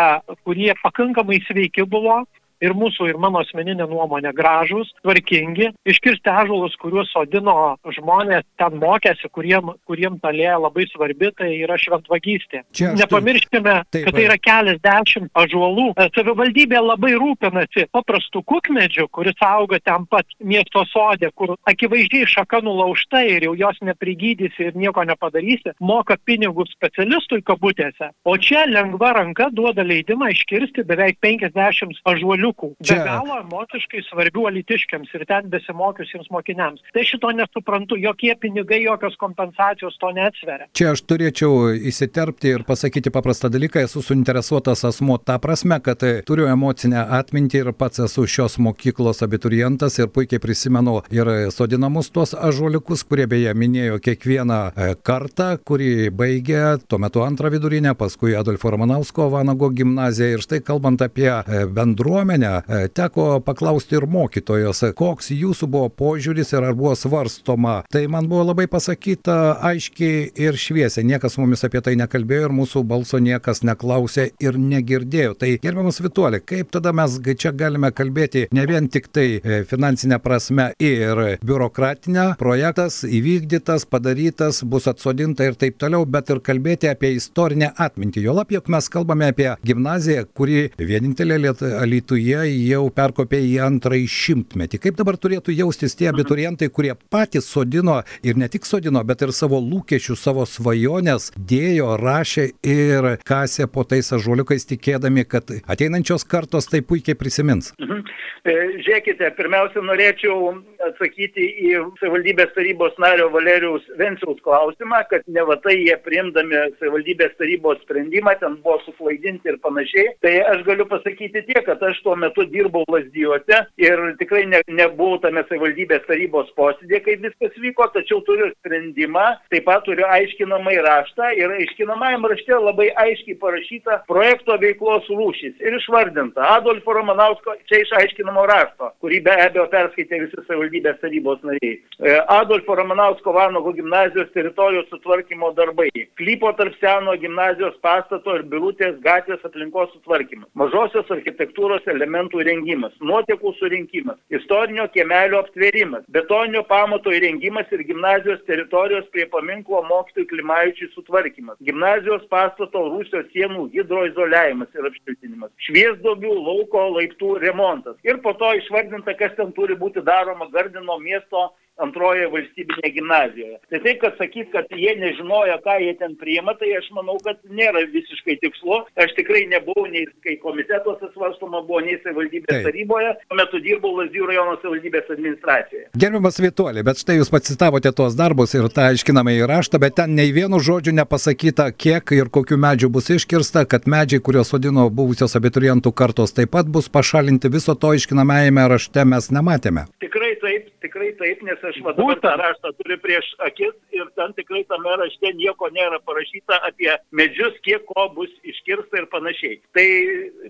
kurie 0.47 0.73
pakankamai 0.83 1.43
sveiki 1.47 1.87
buvo, 1.89 2.23
ir 2.63 2.75
mūsų, 2.79 3.11
ir 3.11 3.19
mano 3.21 3.43
asmeninė 3.43 3.87
nuomonė 3.91 4.33
gražus, 4.37 4.91
tvarkingi, 5.03 5.73
iškirsti 5.89 6.31
ažulus, 6.33 6.77
kuriuos 6.81 7.11
sodino 7.13 7.75
žmonės 7.97 8.47
ten 8.61 8.79
mokėsi, 8.81 9.31
kuriem, 9.35 9.75
kuriem 9.89 10.19
ta 10.23 10.33
lėja 10.35 10.59
labai 10.63 10.87
svarbi, 10.93 11.33
tai 11.39 11.51
yra 11.59 11.79
šventvagystė. 11.81 12.63
Nepamirškime, 12.99 13.77
taip, 13.93 14.07
kad 14.07 14.17
tai 14.17 14.27
yra 14.29 14.39
keliasdešimt 14.41 15.33
ažuolų. 15.43 15.89
Savivaldybė 16.15 16.81
labai 16.83 17.15
rūpinasi 17.19 17.89
paprastų 17.95 18.45
kukmedžių, 18.49 19.09
kuris 19.13 19.43
auga 19.47 19.81
ten 19.83 20.07
pat 20.11 20.29
miesto 20.39 20.85
sodė, 20.93 21.33
kur 21.35 21.57
akivaizdžiai 21.69 22.29
šaka 22.31 22.63
nulaužta 22.65 23.25
ir 23.27 23.49
jau 23.49 23.57
jos 23.59 23.81
neprigydysi 23.85 24.69
ir 24.71 24.79
nieko 24.79 25.05
nepadarysi, 25.09 25.75
moka 25.83 26.17
pinigus 26.25 26.71
specialistui 26.77 27.43
kabutėse. 27.47 28.13
O 28.29 28.37
čia 28.39 28.65
lengva 28.71 29.13
ranka 29.19 29.49
duoda 29.53 29.85
leidimą 29.87 30.31
iškirsti 30.33 30.85
beveik 30.89 31.19
50 31.25 32.03
ažuolių 32.13 32.52
Čia... 32.83 32.99
be 32.99 33.09
galo 33.09 33.39
emociškai 33.43 34.03
svarbių 34.09 34.47
alitiškiams 34.53 35.13
ir 35.17 35.27
ten 35.29 35.51
besimokiusiems 35.53 36.31
mokiniams. 36.35 36.83
Tai 36.95 37.05
šito 37.07 37.31
nesuprantu, 37.37 37.99
jokie 38.01 38.35
pinigai, 38.41 38.83
jokios 38.85 39.17
kompensacijos 39.21 39.99
to 40.01 40.13
neatsveria. 40.17 40.69
Čia 40.77 40.93
aš 40.95 41.05
turėčiau 41.09 41.73
įsiterpti 41.93 42.55
ir 42.57 42.67
pasakyti 42.69 43.13
paprastą 43.15 43.51
dalyką, 43.53 43.85
esu 43.87 44.03
suinteresuotas 44.05 44.85
asmo 44.89 45.19
tą 45.19 45.39
prasme, 45.43 45.79
kad 45.85 46.05
turiu 46.29 46.49
emocinę 46.51 47.05
atmintį 47.19 47.63
ir 47.63 47.73
pats 47.77 48.03
esu 48.07 48.27
šios 48.29 48.59
mokyklos 48.63 49.23
abiturientas 49.25 49.99
ir 50.01 50.11
puikiai 50.13 50.43
prisimenu 50.43 51.01
ir 51.15 51.31
sodinamus 51.55 52.11
tuos 52.15 52.35
ažuoliukus, 52.35 53.05
kurie 53.09 53.27
beje 53.31 53.55
minėjo 53.59 53.99
kiekvieną 54.03 54.61
e, 54.73 54.89
kartą, 55.07 55.53
kurį 55.69 56.11
baigė 56.17 56.63
tuo 56.89 56.99
metu 57.03 57.23
antrą 57.25 57.53
vidurinę, 57.55 57.95
paskui 57.99 58.37
Adolfo 58.39 58.73
Romanausko 58.75 59.29
Vanago 59.33 59.71
gimnaziją 59.71 60.37
ir 60.37 60.45
štai 60.45 60.63
kalbant 60.67 61.03
apie 61.05 61.31
e, 61.31 61.63
bendruomenę, 61.67 62.42
mane 62.43 62.63
e, 62.85 62.89
teko 62.89 63.41
paklausti 63.41 63.97
ir 63.97 64.07
mokytojos, 64.11 64.83
koks 64.97 65.31
jūsų 65.33 65.69
buvo 65.71 65.89
požiūris 65.89 66.53
ir 66.55 66.67
ar 66.67 66.75
buvo 66.75 66.95
svarstoma. 66.99 67.83
Tai 67.93 68.05
man 68.11 68.29
buvo 68.31 68.45
labai 68.51 68.67
pasakyta 68.71 69.59
aiškiai 69.63 70.31
ir 70.37 70.59
šviesiai. 70.59 71.07
Niekas 71.07 71.39
mumis 71.39 71.65
apie 71.65 71.83
tai 71.85 71.95
nekalbėjo 72.01 72.49
ir 72.49 72.57
mūsų 72.57 72.85
balso 72.89 73.21
niekas 73.23 73.63
neklausė 73.67 74.31
ir 74.43 74.59
negirdėjo. 74.59 75.37
Tai 75.39 75.53
gerbiamas 75.63 76.01
Vituolė, 76.03 76.43
kaip 76.45 76.73
tada 76.75 76.93
mes 76.93 77.19
čia 77.39 77.53
galime 77.55 77.93
kalbėti 77.95 78.47
ne 78.53 78.67
vien 78.67 78.89
tik 78.91 79.09
tai 79.15 79.27
e, 79.39 79.63
finansinė 79.69 80.19
prasme 80.23 80.73
ir 80.83 81.39
biurokratinė, 81.45 82.33
projektas 82.41 83.03
įvykdytas, 83.07 83.87
padarytas, 83.91 84.63
bus 84.67 84.89
atsodinta 84.91 85.47
ir 85.47 85.57
taip 85.59 85.79
toliau, 85.81 86.07
bet 86.07 86.31
ir 86.33 86.43
kalbėti 86.45 86.91
apie 86.91 87.15
istorinę 87.19 87.73
atmintį. 87.79 88.25
Jo 88.27 88.37
lab, 88.37 88.53
jog 88.53 88.69
mes 88.73 88.89
kalbame 88.93 89.31
apie 89.33 89.51
gimnaziją, 89.67 90.27
kuri 90.37 90.67
vienintelė 90.79 91.39
Lietuvoje 91.43 92.32
jie 92.33 92.69
jau 92.71 92.87
perkopė 92.95 93.41
į 93.45 93.55
antrąjį 93.67 94.09
šimtmetį. 94.17 94.81
Kaip 94.83 94.99
dabar 95.01 95.19
turėtų 95.21 95.55
jaustis 95.57 95.97
tie 95.99 96.09
abiturientai, 96.13 96.71
kurie 96.73 96.95
patys 97.13 97.49
sodino 97.53 98.01
ir 98.27 98.41
ne 98.41 98.49
tik 98.53 98.67
sodino, 98.69 99.03
bet 99.05 99.25
ir 99.25 99.35
savo 99.37 99.61
lūkesčius, 99.63 100.23
savo 100.23 100.47
svajonės 100.49 101.31
dėjo, 101.37 101.95
rašė 102.01 102.49
ir 102.63 103.13
kasė 103.29 103.69
po 103.73 103.85
tais 103.89 104.13
ažuoliukais, 104.17 104.69
tikėdami, 104.71 105.27
kad 105.29 105.53
ateinančios 105.67 106.25
kartos 106.29 106.71
tai 106.71 106.83
puikiai 106.87 107.19
prisimins. 107.19 107.73
Mhm. 107.81 108.05
E, 108.43 108.53
žiūrėkite, 108.83 109.29
pirmiausia, 109.39 109.79
norėčiau 109.87 110.49
atsakyti 110.89 111.45
į 111.63 111.77
savivaldybės 112.01 112.51
tarybos 112.57 112.97
nario 112.99 113.29
Valerijaus 113.31 113.85
Venciaus 114.01 114.41
klausimą, 114.43 114.99
kad 115.13 115.23
ne 115.31 115.45
va 115.47 115.55
tai 115.63 115.77
jie 115.77 115.95
priimdami 116.03 116.59
savivaldybės 116.81 117.37
tarybos 117.39 117.79
sprendimą 117.85 118.35
ten 118.41 118.57
buvo 118.65 118.81
suklaidinti 118.83 119.53
ir 119.53 119.61
panašiai. 119.63 120.17
Tai 120.27 120.33
aš 120.57 120.65
galiu 120.67 120.89
pasakyti 120.91 121.45
tiek, 121.47 121.63
kad 121.69 121.83
aš 121.87 122.01
tuo 122.13 122.17
metu 122.17 122.45
dirbau 122.45 122.85
lasdijuose 122.93 123.59
ir 123.81 124.01
tikrai 124.21 124.45
ne, 124.47 124.61
nebuvau 124.69 125.17
tame 125.23 125.43
savivaldybės 125.49 126.05
tarybos 126.05 126.51
posėdė, 126.59 127.01
kai 127.05 127.17
viskas 127.23 127.55
vyko, 127.63 127.87
tačiau 127.95 128.21
turiu 128.27 128.51
sprendimą, 128.53 129.25
taip 129.53 129.65
pat 129.65 129.85
turiu 129.87 130.05
aiškinamą 130.13 130.75
raštą 130.85 131.31
ir 131.39 131.55
aiškinamajam 131.57 132.27
rašte 132.33 132.59
labai 132.59 132.91
aiškiai 133.05 133.39
parašyta 133.41 134.03
projekto 134.11 134.59
veiklos 134.61 135.09
rūšys 135.09 135.63
ir 135.65 135.79
išvardinta 135.79 136.51
Adolfo 136.59 136.97
Romanausko, 136.99 137.57
čia 137.71 137.81
išaiškinamo 137.87 138.45
rašto, 138.51 138.93
kurį 139.01 139.23
be 139.29 139.39
abejo 139.47 139.67
perskaitė 139.73 140.21
visi 140.27 140.45
savivaldybės 140.45 141.01
tarybos 141.01 141.41
nariai. 141.49 141.79
E, 141.81 142.19
Adolfo 142.37 142.77
Romanausko 142.77 143.33
Vanago 143.33 143.73
gimnazijos 143.79 144.29
teritorijos 144.37 144.91
sutvarkymo 144.93 145.55
darbai. 145.57 145.89
Klypo 146.21 146.53
tarp 146.59 146.77
seno 146.83 147.17
gimnazijos 147.23 147.79
pastato 147.85 148.37
ir 148.37 148.45
birutės 148.53 149.01
gatvės 149.05 149.45
aplinkos 149.49 149.93
sutvarkymas. 149.97 150.51
Mažosios 150.59 151.09
architektūros 151.17 151.87
elementų 151.87 152.02
elementų 152.03 152.43
įrengimas, 152.43 152.95
nuotekų 153.01 153.55
surinkimas, 153.59 154.19
istorinio 154.35 154.89
kiemelio 154.95 155.43
aptvėrimas, 155.43 156.05
betoninio 156.15 156.65
pamato 156.69 157.15
įrengimas 157.15 157.71
ir 157.73 157.85
gimnazijos 157.87 158.43
teritorijos 158.49 159.07
prie 159.15 159.29
paminklo 159.31 159.83
mokytojų 159.87 160.29
Klimaičiui 160.33 160.91
sutvarkymas, 160.97 161.61
gimnazijos 161.63 162.27
pastato 162.33 162.85
Rusijos 162.97 163.31
sienų 163.33 163.69
hidroizoliavimas 163.77 164.75
ir 164.75 164.91
apšiltinimas, 164.91 165.55
šviesdobių 165.69 166.35
lauko 166.43 166.89
laiptų 166.99 167.37
remontas. 167.47 167.99
Ir 168.07 168.19
po 168.25 168.35
to 168.41 168.53
išvardinta, 168.59 169.15
kas 169.19 169.37
ten 169.39 169.55
turi 169.57 169.79
būti 169.79 170.03
daroma 170.05 170.51
Gardino 170.53 170.99
miesto 170.99 171.53
antroje 171.85 172.29
valstybinėje 172.33 172.93
gimnazijoje. 172.97 173.59
Tai 173.73 173.81
taip, 173.87 174.01
kad 174.05 174.19
sakyt, 174.21 174.51
kad 174.55 174.71
jie 174.77 174.95
nežinojo, 175.01 175.59
ką 175.65 175.77
jie 175.83 175.95
ten 176.01 176.17
priima, 176.21 176.55
tai 176.61 176.73
aš 176.79 176.89
manau, 176.97 177.19
kad 177.25 177.41
nėra 177.51 177.85
visiškai 177.93 178.39
tikslu. 178.43 178.83
Aš 179.03 179.15
tikrai 179.19 179.45
nebuvau 179.51 179.87
nei 179.91 180.07
kai 180.25 180.37
komitetuose 180.43 181.11
svarstoma, 181.13 181.63
buvo 181.67 181.83
nei 181.85 181.99
savivaldybės 182.03 182.51
Taip. 182.53 182.69
taryboje, 182.69 183.15
tuo 183.29 183.39
metu 183.39 183.61
dirbau 183.65 183.95
Lazdijų 183.99 184.29
rajono 184.31 184.57
savivaldybės 184.63 185.11
administracijoje. 185.15 185.87
Gerbiamas 185.99 186.41
Vituolė, 186.43 186.85
bet 186.87 187.03
štai 187.03 187.19
jūs 187.19 187.33
pacitavote 187.33 187.93
tuos 187.97 188.17
darbus 188.19 188.55
ir 188.57 188.69
tą 188.73 188.89
aiškinamą 188.93 189.37
į 189.37 189.49
raštą, 189.51 189.81
bet 189.83 189.99
ten 190.01 190.17
nei 190.19 190.33
vienu 190.35 190.61
žodžiu 190.63 190.95
nepasakyta, 190.97 191.71
kiek 191.75 192.15
ir 192.17 192.31
kokių 192.33 192.59
medžių 192.65 192.93
bus 192.93 193.11
iškirsta, 193.17 193.65
kad 193.69 193.89
medžiai, 193.91 194.23
kuriuos 194.25 194.53
sodino 194.55 194.89
buvusios 194.91 195.37
abiturientų 195.39 195.95
kartos, 195.97 196.35
taip 196.37 196.55
pat 196.57 196.71
bus 196.73 196.91
pašalinti 196.93 197.51
viso 197.53 197.75
to 197.75 197.93
aiškinamajame 197.97 198.69
rašte 198.75 199.05
mes 199.09 199.31
nematėme. 199.35 199.87
Tikrai 200.03 200.35
taip, 200.43 200.72
tikrai 200.93 201.13
taip, 201.17 201.43
nes 201.43 201.65
aš 201.65 201.81
va 201.85 201.95
dabar 201.97 202.21
tą 202.21 202.33
raštą 202.37 202.73
turiu 202.77 202.99
prieš 203.01 203.27
akis 203.47 203.73
ir 203.97 204.09
ten 204.17 204.33
tikrai 204.37 204.63
tame 204.69 204.93
rašte 205.01 205.33
nieko 205.39 205.71
nėra 205.73 205.99
parašyta 206.05 206.59
apie 206.69 206.93
medžius, 207.11 207.57
kiek 207.65 207.85
ko 207.89 208.09
bus 208.15 208.31
iškirsta 208.45 209.01
ir 209.01 209.07
panašiai. 209.13 209.61
Tai 209.73 209.87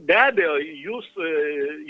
be 0.08 0.16
abejo, 0.18 0.56
jūs, 0.58 1.06
e, 1.16 1.30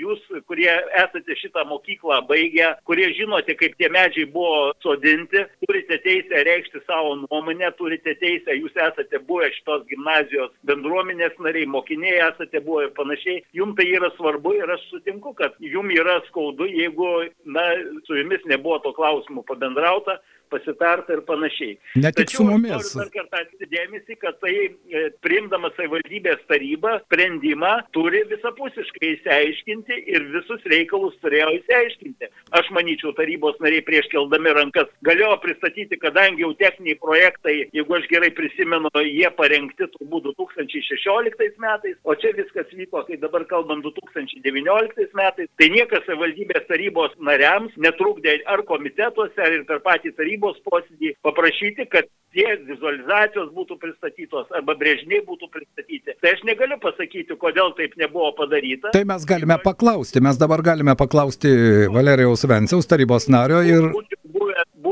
jūs, 0.00 0.20
kurie 0.46 0.70
esate 1.00 1.36
šitą 1.40 1.64
mokyklą 1.70 2.20
baigę, 2.28 2.74
kurie 2.84 3.08
žinote, 3.16 3.56
kaip 3.56 3.76
tie 3.80 3.88
medžiai 3.88 4.28
buvo 4.32 4.72
sodinti, 4.84 5.46
turite 5.64 5.98
teisę 6.04 6.44
reikšti 6.44 6.84
savo 6.86 7.16
nuomonę, 7.24 7.72
turite 7.78 8.14
teisę, 8.20 8.56
jūs 8.58 8.76
esate 8.76 9.22
buvę 9.28 9.48
šitos 9.56 9.86
gimnazijos 9.88 10.52
bendruomenės 10.68 11.38
nariai, 11.40 11.70
mokiniai 11.70 12.20
esate 12.28 12.60
buvę 12.60 12.88
ir 12.90 12.94
panašiai. 12.98 13.40
Jums 13.56 13.78
tai 13.78 13.88
yra 13.88 14.12
svarbu 14.18 14.54
ir 14.60 14.76
aš 14.76 14.84
sutinku, 14.90 15.32
kad 15.38 15.56
jums 15.62 15.96
yra 15.96 16.18
skaudu, 16.28 16.68
jeigu, 16.68 17.08
na, 17.48 17.64
su 18.06 18.16
jumis 18.18 18.41
nebuvo 18.50 18.78
to 18.84 18.92
klausimų 18.96 19.44
pabendrauta, 19.48 20.18
pasitarta 20.52 21.16
ir 21.16 21.24
panašiai. 21.28 21.76
Ne 22.04 22.12
tik 22.12 22.30
su 22.30 22.42
Tačiau 22.42 22.46
aš 22.46 22.52
mumis. 22.52 22.92
noriu 22.94 23.00
dar 23.00 23.10
kartą 23.16 23.68
dėmesį, 23.72 24.18
kad 24.22 24.38
tai 24.44 24.54
e, 24.68 25.04
priimdama 25.24 25.72
savivaldybės 25.76 26.44
taryba 26.50 26.98
sprendimą 27.06 27.72
turi 27.96 28.22
visapusiškai 28.30 29.12
įsiaiškinti 29.16 29.98
ir 30.14 30.26
visus 30.36 30.64
reikalus 30.72 31.16
turėjo 31.24 31.50
įsiaiškinti. 31.58 32.30
Aš 32.58 32.70
manyčiau, 32.76 33.14
tarybos 33.18 33.58
nariai 33.64 33.84
prieš 33.86 34.08
keldami 34.12 34.52
rankas 34.56 34.90
galėjo 35.06 35.36
pristatyti, 35.44 35.98
kadangi 36.02 36.44
jau 36.44 36.52
techniniai 36.60 36.98
projektai, 37.00 37.56
jeigu 37.76 37.98
aš 37.98 38.08
gerai 38.12 38.30
prisimenu, 38.36 38.90
jie 39.06 39.30
parengti 39.36 39.88
turbūt 39.96 40.30
2016 40.38 41.60
metais, 41.62 41.96
o 42.04 42.16
čia 42.18 42.32
viskas 42.36 42.70
vyko, 42.76 43.04
kai 43.08 43.18
dabar 43.22 43.44
kalbam 43.50 43.82
2019 43.84 45.16
metais, 45.18 45.50
tai 45.58 45.70
niekas 45.74 46.04
savivaldybės 46.08 46.68
tarybos 46.68 47.16
nariams 47.18 47.74
netrukdė 47.80 48.38
ar 48.52 48.64
komitetuose, 48.68 49.38
ar 49.42 49.58
ir 49.58 49.66
per 49.68 49.82
patį 49.84 50.14
tarybos 50.42 50.58
posėdį 50.66 51.14
paprašyti, 51.22 51.86
kad 51.90 52.08
tie 52.32 52.56
vizualizacijos 52.66 53.52
būtų 53.54 53.76
pristatytos 53.78 54.50
arba 54.56 54.74
brėžiniai 54.74 55.22
būtų 55.26 55.48
pristatyti. 55.52 56.14
Tai 56.20 56.32
aš 56.32 56.42
negaliu 56.44 56.78
pasakyti, 56.80 57.36
kodėl 57.36 57.74
taip 57.76 57.94
nebuvo 57.96 58.32
padaryta. 58.36 58.92
Tai 58.92 59.04
mes 59.04 59.24
galime 59.24 59.58
paklausti, 59.62 60.20
mes 60.20 60.38
dabar 60.40 60.62
galime 60.62 60.96
paklausti 60.96 61.52
Valerijaus 61.92 62.46
Venciaus 62.48 62.88
tarybos 62.88 63.28
nario 63.28 63.62
ir 63.62 63.90
Būčiau 63.92 64.21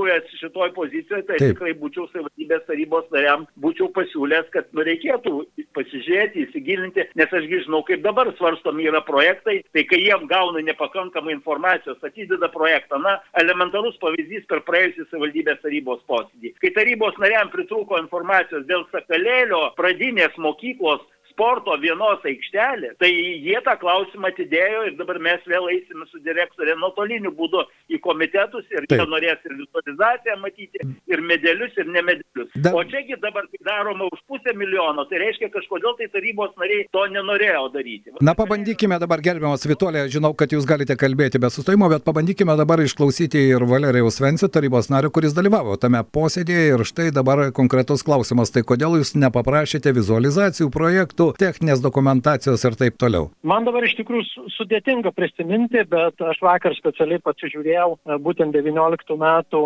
buvęs, 0.01 0.33
šitoj 0.41 0.73
pozicijoje, 0.77 1.25
tai 1.29 1.39
Taip. 1.39 1.55
tikrai 1.55 1.75
būčiau 1.79 2.09
savivaldybės 2.11 2.65
tarybos 2.69 3.07
nariam, 3.15 3.47
būčiau 3.61 3.91
pasiūlęs, 3.97 4.49
kad 4.55 4.69
nu, 4.77 4.85
reikėtų 4.87 5.35
pasižiūrėti, 5.77 6.47
įsigilinti, 6.47 7.07
nes 7.21 7.37
ašgi 7.41 7.63
žinau, 7.67 7.83
kaip 7.89 8.03
dabar 8.07 8.33
svarstomi 8.39 8.89
yra 8.91 9.03
projektai, 9.07 9.61
tai 9.75 9.85
kai 9.89 10.01
jiem 10.03 10.27
gauna 10.31 10.65
nepakankamai 10.67 11.35
informacijos, 11.37 12.01
atideda 12.07 12.51
projektą, 12.53 13.01
na, 13.05 13.19
elementarus 13.43 13.99
pavyzdys 14.03 14.49
per 14.51 14.65
praėjusią 14.69 15.09
savivaldybės 15.11 15.63
tarybos 15.65 16.03
posėdį. 16.11 16.55
Kai 16.63 16.75
tarybos 16.77 17.19
nariam 17.23 17.53
pritrūko 17.53 18.01
informacijos 18.03 18.67
dėl 18.71 18.87
Sakalėlio 18.95 19.71
pradinės 19.79 20.37
mokyklos 20.41 21.05
sporto 21.31 21.75
vienos 21.83 22.21
aikštelės, 22.27 22.97
tai 23.01 23.11
jie 23.11 23.59
tą 23.67 23.75
klausimą 23.81 24.31
atidėjo 24.33 24.83
ir 24.91 24.97
dabar 24.99 25.19
mes 25.23 25.43
vėl 25.49 25.69
eisime 25.73 26.07
su 26.11 26.21
direktorė 26.27 26.77
nuotoliniu 26.81 27.33
būdu 27.39 27.63
į 27.95 28.01
komitetus 28.05 28.67
ir 28.75 28.87
jie 28.91 29.07
norės 29.09 29.41
ir 29.49 29.55
vizualizaciją 29.61 30.37
matyti, 30.43 30.83
ir 31.11 31.23
medelius, 31.25 31.73
ir 31.81 31.89
nemedelius. 31.95 32.51
Da- 32.57 32.75
O 32.81 32.85
čiagi 32.85 33.17
dabar 33.21 33.45
kai 33.51 33.61
daroma 33.67 34.07
už 34.13 34.21
pusę 34.29 34.55
milijono, 34.57 35.05
tai 35.11 35.19
reiškia 35.25 35.51
kažkodėl 35.53 35.97
tai 35.99 36.07
tarybos 36.15 36.55
nariai 36.61 36.87
to 36.93 37.03
nenorėjo 37.13 37.65
daryti. 37.75 38.13
Na, 38.21 38.35
pabandykime 38.35 38.99
dabar, 39.03 39.21
gerbiamas 39.21 39.67
Vitolė, 39.69 40.07
žinau, 40.13 40.33
kad 40.37 40.51
jūs 40.55 40.67
galite 40.69 40.97
kalbėti 40.97 41.41
be 41.43 41.51
sustojimo, 41.51 41.89
bet 41.93 42.05
pabandykime 42.07 42.57
dabar 42.59 42.81
išklausyti 42.85 43.43
ir 43.55 43.65
Valerijaus 43.69 44.21
Vencio 44.23 44.49
tarybos 44.49 44.89
nario, 44.91 45.11
kuris 45.11 45.35
dalyvavo 45.37 45.77
tame 45.81 46.01
posėdėje 46.05 46.65
ir 46.75 46.85
štai 46.89 47.11
dabar 47.15 47.51
konkretus 47.57 48.03
klausimas, 48.07 48.51
tai 48.55 48.63
kodėl 48.67 48.97
jūs 49.01 49.13
nepaprašėte 49.21 49.93
vizualizacijų 49.99 50.71
projektų, 50.73 51.20
techninės 51.41 51.83
dokumentacijos 51.85 52.65
ir 52.69 52.77
taip 52.81 52.99
toliau. 53.01 53.29
Man 53.47 53.67
dabar 53.69 53.85
iš 53.87 53.97
tikrųjų 54.01 54.27
su- 54.29 54.47
sudėtinga 54.57 55.13
prisiminti, 55.17 55.83
bet 55.91 56.21
aš 56.33 56.41
vakar 56.45 56.75
specialiai 56.79 57.23
pasižiūrėjau 57.25 57.89
e, 57.95 58.19
būtent 58.25 58.57
19 58.57 59.17
metų 59.21 59.63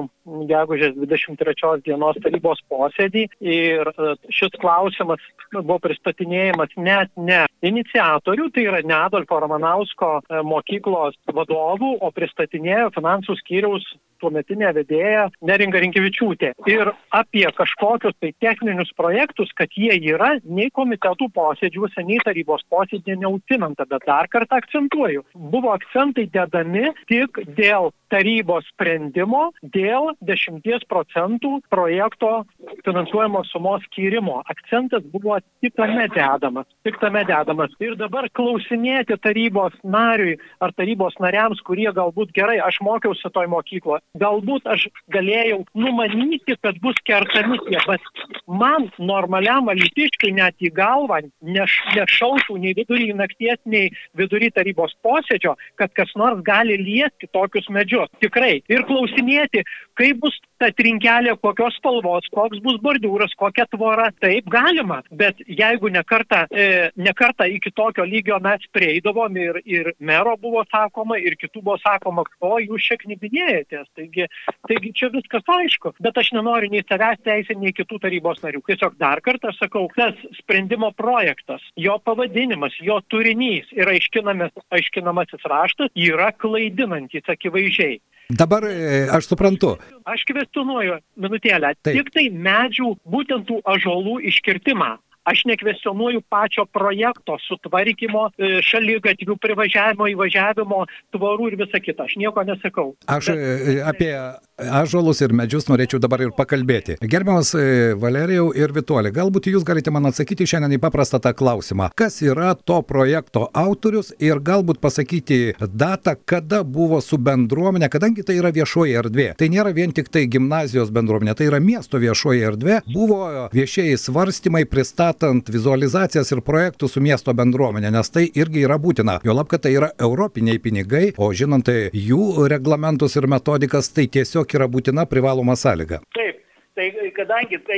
gegužės 0.50 0.94
23 0.98 1.82
dienos 1.86 2.20
tarybos 2.24 2.62
posėdį 2.72 3.26
ir 3.40 3.90
e, 3.94 4.14
šis 4.34 4.54
klausimas 4.60 5.22
buvo 5.54 5.78
pristatinėjimas 5.84 6.74
net 6.76 7.12
ne 7.16 7.44
iniciatorių, 7.64 8.50
tai 8.54 8.66
yra 8.68 8.82
ne 8.84 8.96
Adolfo 8.96 9.38
Ramanausko 9.42 10.10
e, 10.20 10.42
mokyklos 10.46 11.16
vadovų, 11.32 11.96
o 12.04 12.10
pristatinėjo 12.14 12.90
finansų 12.96 13.38
skyriaus 13.40 13.86
tuometinė 14.22 14.72
vedėja 14.76 15.28
Neringa 15.44 15.82
Rinkevičiūtė. 15.84 16.52
Ir 16.70 16.92
apie 17.14 17.46
kažkokius 17.56 18.16
tai 18.20 18.32
techninius 18.42 18.92
projektus, 18.96 19.52
kad 19.58 19.72
jie 19.76 19.94
yra, 20.12 20.34
nei 20.44 20.70
komitetų 20.74 21.30
posėdžiuose, 21.34 22.06
nei 22.06 22.20
tarybos 22.24 22.64
posėdėje 22.72 23.20
neužsiminta, 23.24 23.88
bet 23.90 24.06
dar 24.08 24.30
kartą 24.32 24.60
akcentuoju, 24.62 25.24
buvo 25.34 25.74
akcentai 25.74 26.26
dedami 26.32 26.90
tik 27.10 27.40
dėl 27.58 27.92
tarybos 28.12 28.66
sprendimo, 28.70 29.48
dėl 29.74 30.12
10 30.22 30.86
procentų 30.90 31.58
projekto 31.72 32.44
finansuojamos 32.86 33.50
sumos 33.50 33.82
skyrimo. 33.88 34.40
Akcentas 34.50 35.04
buvo 35.12 35.38
tik 35.64 35.74
tame 35.78 36.06
dedamas, 36.14 36.68
tik 36.86 37.00
tame 37.02 37.24
dedamas. 37.26 37.74
Ir 37.82 37.96
dabar 37.98 38.28
klausinėti 38.36 39.18
tarybos 39.24 39.74
nariui 39.82 40.36
ar 40.62 40.74
tarybos 40.78 41.18
nariams, 41.22 41.62
kurie 41.66 41.90
galbūt 41.94 42.34
gerai, 42.36 42.60
aš 42.62 42.80
mokiausi 42.86 43.32
toj 43.34 43.50
mokykloje, 43.52 44.04
galbūt 44.20 44.66
aš 44.70 44.86
galėjau 45.12 45.62
numanyti, 45.78 46.56
kad 46.62 46.78
bus 46.82 46.98
kertami 47.06 47.58
tie, 47.66 47.78
bet 47.88 48.24
man 48.46 48.88
normaliam 48.98 49.70
alytiškiui 49.72 50.34
net 50.36 50.56
į 50.62 50.70
galvą 50.76 51.20
neš, 51.42 51.76
nešautų 51.96 52.58
nei 52.62 52.74
vidury 52.78 53.10
nakties, 53.16 53.60
nei 53.64 53.90
vidury 54.18 54.50
tarybos 54.54 54.94
posėdžio, 55.04 55.56
kad 55.80 55.94
kas 55.98 56.14
nors 56.18 56.42
gali 56.46 56.78
liesti 56.80 57.30
tokius 57.34 57.68
medžius. 57.74 58.12
Tikrai. 58.22 58.60
Ir 58.70 58.86
klausinėti, 58.88 59.64
kaip 59.98 60.20
bus 60.22 60.38
ta 60.60 60.70
trinkelė, 60.74 61.34
kokios 61.42 61.76
spalvos, 61.78 62.28
koks 62.34 62.62
bus 62.64 62.78
bordiūras, 62.84 63.34
kokia 63.38 63.66
tvora. 63.72 64.10
Taip 64.22 64.48
galima, 64.52 65.00
bet 65.10 65.40
jeigu 65.48 65.90
nekarta, 65.92 66.44
e, 66.50 66.90
nekarta 66.96 67.48
iki 67.50 67.72
tokio 67.74 68.06
lygio 68.08 68.38
mes 68.42 68.64
prieidavom 68.74 69.36
ir, 69.40 69.60
ir 69.66 69.92
mero 69.98 70.36
buvo 70.40 70.64
sakoma, 70.70 71.18
ir 71.18 71.36
kitų 71.40 71.62
buvo 71.64 71.78
sakoma, 71.82 72.24
ko 72.40 72.58
jūs 72.62 72.86
čia 72.88 72.98
knibinėjatės. 73.02 73.88
Taigi, 73.94 74.26
taigi 74.68 74.92
čia 74.98 75.10
viskas 75.14 75.46
aišku, 75.56 75.94
bet 76.02 76.18
aš 76.18 76.32
nenoriu 76.36 76.70
nei 76.72 76.82
savęs 76.86 77.20
teisinti, 77.26 77.60
nei 77.62 77.76
kitų 77.76 78.00
tarybos 78.02 78.42
narių. 78.42 78.62
Tiesiog 78.66 78.96
dar 79.00 79.22
kartą 79.24 79.52
sakau, 79.54 79.86
tas 79.94 80.18
sprendimo 80.40 80.90
projektas, 80.96 81.62
jo 81.78 81.98
pavadinimas, 82.02 82.74
jo 82.82 82.98
turinys 83.12 83.70
ir 83.76 83.90
aiškinamas, 83.92 84.54
aiškinamasis 84.74 85.46
raštas 85.50 85.94
yra 85.94 86.32
klaidinantis 86.34 87.30
akivaizdžiai. 87.30 88.00
Dabar 88.32 88.64
e, 88.64 89.04
aš 89.12 89.28
suprantu, 89.28 89.74
Aš 90.08 90.24
kvestionuoju 90.28 90.98
minutėlę. 91.20 91.70
Taip. 91.84 91.96
Tik 91.96 92.10
tai 92.12 92.24
medžių, 92.28 92.90
būtent 93.08 93.46
tų 93.48 93.60
ažolų 93.68 94.18
iškirtimą. 94.30 94.90
Aš 95.24 95.44
nekvestionuoju 95.44 96.20
pačio 96.28 96.66
projekto 96.68 97.38
sutvarkymo, 97.48 98.26
e, 98.36 98.58
šaligatvių 98.60 99.38
privažiavimo, 99.40 100.08
įvažiavimo, 100.12 100.82
tvorų 101.16 101.48
ir 101.48 101.56
visa 101.62 101.80
kita. 101.80 102.04
Aš 102.04 102.18
nieko 102.20 102.44
nesakau. 102.44 102.90
Aš 103.08 103.30
e, 103.32 103.78
apie 103.88 104.12
ažolus 104.60 105.22
ir 105.24 105.32
medžius 105.32 105.64
norėčiau 105.70 105.98
dabar 105.98 106.20
ir 106.26 106.34
pakalbėti. 106.36 106.98
Gerbiamas 107.00 107.54
e, 107.56 107.94
Valerijau 107.98 108.50
ir 108.52 108.74
Vituolė, 108.76 109.14
galbūt 109.16 109.48
jūs 109.48 109.64
galite 109.64 109.90
man 109.94 110.10
atsakyti 110.10 110.46
šiandien 110.50 110.76
į 110.76 110.80
paprastą 110.82 111.22
tą 111.24 111.32
klausimą. 111.32 111.88
Kas 111.96 112.20
yra 112.20 112.52
to 112.54 112.82
projekto 112.84 113.46
autorius 113.56 114.12
ir 114.20 114.42
galbūt 114.44 114.82
pasakyti 114.84 115.56
datą, 115.64 116.18
kada 116.28 116.60
buvo 116.68 117.00
su 117.00 117.16
bendruomenė, 117.16 117.88
kadangi 117.88 118.26
tai 118.28 118.36
yra 118.42 118.52
viešoji 118.52 119.00
erdvė. 119.00 119.28
Tai 119.40 119.48
nėra 119.56 119.72
vien 119.72 119.96
tik 119.96 120.12
tai 120.12 120.26
gimnazijos 120.28 120.92
bendruomenė, 120.92 121.32
tai 121.38 121.48
yra 121.48 121.64
miesto 121.64 121.96
viešoji 122.02 122.46
erdvė. 122.52 122.82
Buvo 122.92 123.48
viešieji 123.56 123.96
svarstymai, 124.04 124.66
pristatomos 124.68 125.13
matant 125.14 125.48
vizualizacijas 125.48 126.32
ir 126.32 126.40
projektus 126.42 126.94
su 126.94 127.00
miesto 127.00 127.32
bendruomenė, 127.32 127.90
nes 127.94 128.10
tai 128.10 128.26
irgi 128.34 128.64
yra 128.66 128.78
būtina. 128.78 129.20
Jo 129.24 129.34
lab, 129.34 129.48
kad 129.48 129.62
tai 129.62 129.74
yra 129.78 129.92
europiniai 130.00 130.58
pinigai, 130.58 131.12
o 131.18 131.32
žinant 131.32 131.64
tai 131.64 131.90
jų 131.94 132.48
reglamentus 132.50 133.14
ir 133.16 133.28
metodikas, 133.30 133.92
tai 133.94 134.06
tiesiog 134.06 134.46
yra 134.58 134.66
būtina 134.66 135.06
privaloma 135.06 135.56
sąlyga. 135.56 136.02
Taip, 136.14 136.40
Tai 136.74 136.88
kadangi 137.14 137.60
tai 137.62 137.76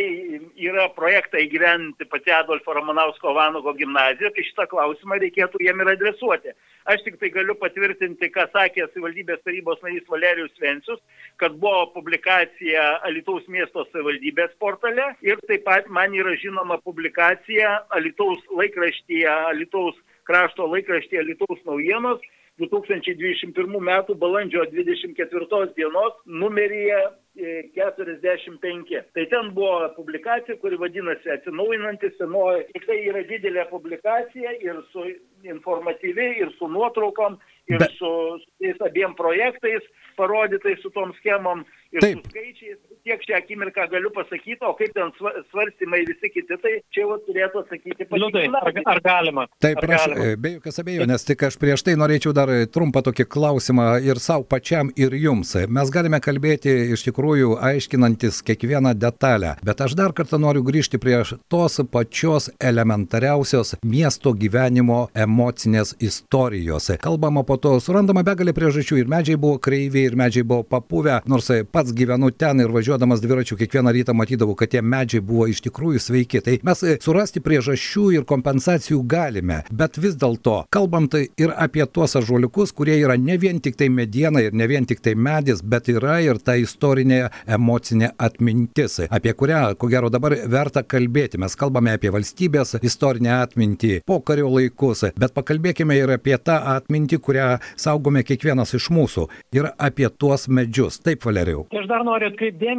yra 0.56 0.86
projektai 0.88 1.42
gyventi 1.52 2.06
pati 2.08 2.32
Adolfo 2.32 2.72
Ramanausko 2.72 3.34
Vanago 3.36 3.74
gimnazija, 3.76 4.30
tai 4.32 4.44
šitą 4.46 4.64
klausimą 4.70 5.18
reikėtų 5.20 5.60
jiem 5.60 5.82
ir 5.84 5.90
adresuoti. 5.92 6.54
Aš 6.86 7.00
tik 7.02 7.16
tai 7.18 7.32
galiu 7.34 7.56
patvirtinti, 7.58 8.28
ką 8.30 8.44
sakė 8.52 8.84
savivaldybės 8.86 9.40
tarybos 9.42 9.80
narys 9.82 10.04
Valerijus 10.10 10.60
Vencius, 10.62 11.00
kad 11.42 11.56
buvo 11.62 11.88
publikacija 11.96 12.84
Alitaus 13.08 13.48
miesto 13.50 13.82
savivaldybės 13.88 14.54
portale 14.62 15.08
ir 15.26 15.42
taip 15.50 15.64
pat 15.66 15.90
man 15.90 16.14
yra 16.14 16.36
žinoma 16.38 16.78
publikacija 16.86 17.72
Alitaus 17.98 18.44
laikraštyje, 18.60 19.26
Alitaus 19.50 19.98
krašto 20.30 20.68
laikraštyje 20.76 21.24
Alitaus 21.24 21.66
naujienos 21.66 22.22
2021 22.58 23.76
m. 23.76 23.90
balandžio 24.18 24.64
24 24.72 25.74
dienos 25.76 26.12
numeryje 26.24 27.00
45. 27.36 29.02
Tai 29.12 29.26
ten 29.28 29.50
buvo 29.54 29.92
publikacija, 29.96 30.56
kuri 30.56 30.76
vadinasi 30.80 31.30
Atsinaujinantis 31.30 32.16
senoji. 32.18 32.64
Tik 32.72 32.86
tai 32.88 32.96
yra 33.10 33.22
didelė 33.28 33.66
publikacija 33.70 34.54
ir 34.64 34.80
su 34.92 35.04
informatyvi, 35.44 36.30
ir 36.40 36.54
su 36.58 36.68
nuotraukom, 36.68 37.36
ir 37.68 37.84
su, 37.98 38.12
su 38.40 38.50
tais 38.62 38.80
abiem 38.88 39.14
projektais 39.18 39.84
parodytais 40.16 40.80
su 40.80 40.90
tom 40.90 41.12
schemom 41.20 41.64
ir 41.92 42.00
su 42.08 42.22
skaičiais. 42.30 42.80
Tiek 43.06 43.22
šią 43.22 43.36
akimirką 43.38 43.84
galiu 43.92 44.10
pasakyti, 44.10 44.58
o 44.66 44.72
kaip 44.74 44.90
ten 44.96 45.12
svarstymai 45.52 46.00
visi 46.08 46.30
kiti, 46.34 46.56
tai 46.58 46.72
čia 46.90 47.04
jau 47.04 47.18
turėtų 47.22 47.60
atsakyti. 47.62 48.06
Liudai, 48.18 48.46
ar, 48.50 48.80
ar 48.90 49.00
galima? 49.04 49.44
Taip, 49.62 49.78
ar 49.78 49.92
aš, 49.94 50.06
galima? 50.10 50.32
be 50.42 50.50
jokios 50.56 50.82
abejonės, 50.82 51.26
tik 51.28 51.44
aš 51.46 51.58
prieš 51.62 51.84
tai 51.86 51.94
norėčiau 52.00 52.32
dar 52.34 52.50
trumpą 52.74 53.04
tokį 53.06 53.28
klausimą 53.30 53.84
ir 54.02 54.18
savo 54.22 54.42
pačiam, 54.50 54.90
ir 54.98 55.14
jums. 55.14 55.54
Mes 55.70 55.92
galime 55.94 56.18
kalbėti 56.24 56.72
iš 56.96 57.04
tikrųjų 57.06 57.60
aiškinantis 57.68 58.40
kiekvieną 58.46 58.96
detalę, 58.98 59.54
bet 59.62 59.84
aš 59.86 59.94
dar 59.98 60.10
kartą 60.16 60.42
noriu 60.42 60.64
grįžti 60.66 60.98
prie 60.98 61.20
tos 61.46 61.78
pačios 61.92 62.50
elementariausios 62.58 63.76
miesto 63.86 64.34
gyvenimo 64.34 65.04
emocinės 65.14 65.94
istorijos. 66.02 66.90
Kalbama 67.06 67.46
po 67.46 67.54
to, 67.62 67.76
surandama 67.78 68.26
begalė 68.26 68.56
priežasčių 68.56 68.98
ir 69.04 69.14
medžiai 69.14 69.38
buvo 69.38 69.62
kreivi, 69.62 70.08
ir 70.10 70.18
medžiai 70.18 70.42
buvo 70.42 70.66
papuvę, 70.66 71.20
nors 71.30 71.54
pats 71.70 71.94
gyvenu 71.94 72.34
ten 72.34 72.66
ir 72.66 72.74
važiuodamas 72.96 73.20
dviračiu 73.20 73.56
kiekvieną 73.56 73.92
rytą 73.92 74.14
matydavau, 74.14 74.54
kad 74.56 74.70
tie 74.72 74.80
medžiai 74.80 75.20
buvo 75.20 75.46
iš 75.46 75.60
tikrųjų 75.66 76.00
sveiki. 76.00 76.40
Tai 76.40 76.54
mes 76.64 76.82
surasti 77.04 77.42
priežasčių 77.44 78.04
ir 78.16 78.24
kompensacijų 78.24 79.02
galime, 79.04 79.64
bet 79.70 79.98
vis 79.98 80.16
dėlto, 80.16 80.64
kalbant 80.72 81.14
ir 81.14 81.52
apie 81.56 81.84
tuos 81.86 82.16
ažuoliukus, 82.16 82.72
kurie 82.72 82.96
yra 83.02 83.16
ne 83.16 83.36
vien 83.36 83.60
tik 83.60 83.76
tai 83.76 83.88
mediena 83.92 84.40
ir 84.40 84.54
ne 84.56 84.66
vien 84.66 84.86
tik 84.86 85.02
tai 85.04 85.14
medis, 85.14 85.60
bet 85.62 85.90
yra 85.92 86.20
ir 86.24 86.40
ta 86.40 86.56
istorinė 86.56 87.28
emocinė 87.46 88.14
atmintis, 88.16 89.02
apie 89.10 89.34
kurią, 89.36 89.74
ko 89.76 89.90
gero, 89.92 90.10
dabar 90.10 90.32
verta 90.46 90.82
kalbėti. 90.82 91.38
Mes 91.38 91.56
kalbame 91.56 91.92
apie 91.92 92.10
valstybės 92.14 92.78
istorinę 92.80 93.34
atmintį, 93.42 94.00
pokario 94.08 94.48
laikus, 94.48 95.04
bet 95.20 95.36
pakalbėkime 95.36 95.98
ir 96.00 96.14
apie 96.16 96.38
tą 96.38 96.56
atmintį, 96.76 97.20
kurią 97.20 97.50
saugome 97.76 98.24
kiekvienas 98.24 98.72
iš 98.78 98.88
mūsų 98.88 99.28
ir 99.52 99.70
apie 99.76 100.08
tuos 100.08 100.48
medžius. 100.48 101.02
Taip, 101.04 101.26
Valerijau. 101.28 101.66
Aš 101.76 101.90
dar 101.90 102.06
noriu 102.06 102.32